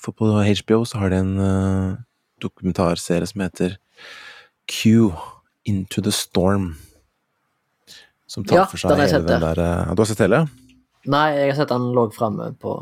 [0.00, 1.98] For på HBO så har de en eh,
[2.40, 3.76] dokumentarserie som heter
[4.66, 5.12] Q
[5.68, 6.72] Into the Storm.
[8.30, 10.46] Som tar Ja, for seg hele den der eh, Du har sett hele?
[11.08, 12.74] Nei, jeg har sett han lå framme på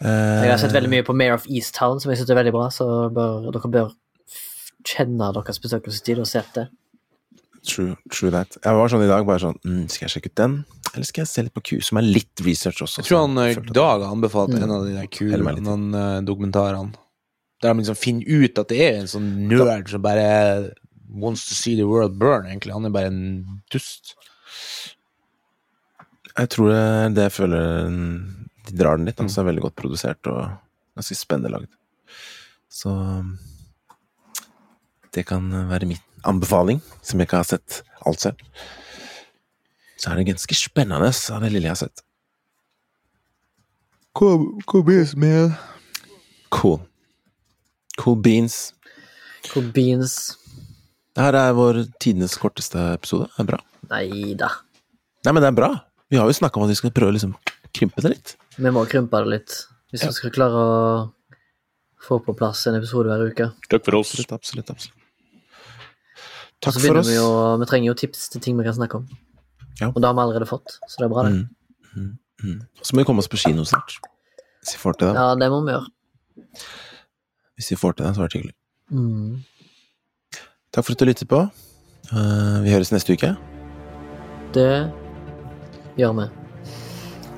[0.00, 2.54] uh, Jeg har sett veldig mye på Mayor of Easttown, som jeg syns er veldig
[2.56, 3.90] bra, så bør, dere bør
[4.88, 6.70] kjenne deres besøkelsestid og se det.
[7.66, 8.56] True, true that.
[8.64, 10.54] Jeg var sånn i dag, bare sånn mm, Skal jeg sjekke ut den,
[10.94, 13.02] eller skal jeg se litt på Q, som er litt research også?
[13.02, 14.62] Jeg tror han eh, Dag anbefalte Mm.
[14.64, 16.86] en av de der noen, eh.
[17.60, 20.72] Der de liksom finner ut at det er en sånn nerd som bare
[21.12, 22.72] wants to see the world burn, egentlig.
[22.72, 24.14] Han er bare en dust.
[26.38, 28.18] Jeg tror det det jeg føler mm,
[28.68, 29.20] De drar den litt.
[29.20, 30.42] Altså, er veldig godt produsert og
[30.98, 31.72] ganske spennende lagd.
[32.70, 32.92] Så
[35.14, 38.44] det kan være min anbefaling, som jeg ikke har sett alt selv.
[39.98, 42.04] Så er det ganske spennende av det lille jeg har sett.
[44.16, 45.52] Cool, cool beans, man.
[46.50, 46.80] Cool.
[47.98, 48.72] Cool beans.
[49.50, 50.36] Cool beans
[51.14, 53.28] Det her er vår tidenes korteste episode.
[53.34, 53.60] Det er bra.
[53.90, 54.50] Nei da.
[55.26, 55.70] Nei, men det er bra.
[56.10, 57.36] Vi har jo snakka om at vi skal prøve å liksom
[57.76, 58.34] krympe det litt.
[58.58, 59.58] Vi må krympe det litt.
[59.90, 60.72] Hvis vi skal klare å
[62.00, 63.50] få på plass en episode hver uke.
[63.70, 64.12] Takk for oss.
[64.14, 64.72] Absolutt, absolutt.
[64.74, 64.96] absolutt.
[66.60, 67.08] Takk for oss.
[67.08, 67.28] vi jo
[67.60, 69.08] Vi trenger jo tips til ting vi kan snakke om.
[69.80, 69.88] Ja.
[69.88, 71.32] Og det har vi allerede fått, så det er bra, det.
[71.32, 71.46] Mm,
[71.96, 72.10] mm,
[72.44, 72.58] mm.
[72.82, 73.96] Så må vi komme oss på kino snart.
[74.60, 75.14] Hvis vi får til det.
[75.16, 76.58] Ja, det må vi gjøre.
[77.56, 78.56] Hvis vi får til det, så er det hyggelig.
[78.90, 79.38] Mm.
[80.74, 81.40] Takk for at du lyttet på.
[82.10, 83.32] Eh, vi høres neste uke.
[84.52, 84.68] Det
[86.00, 86.28] gjør vi.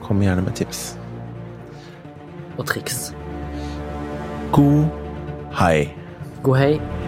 [0.02, 0.82] Kom gjerne med tips.
[2.58, 3.10] Og triks.
[4.52, 4.84] God
[5.58, 5.92] hei.
[6.42, 7.01] God hei.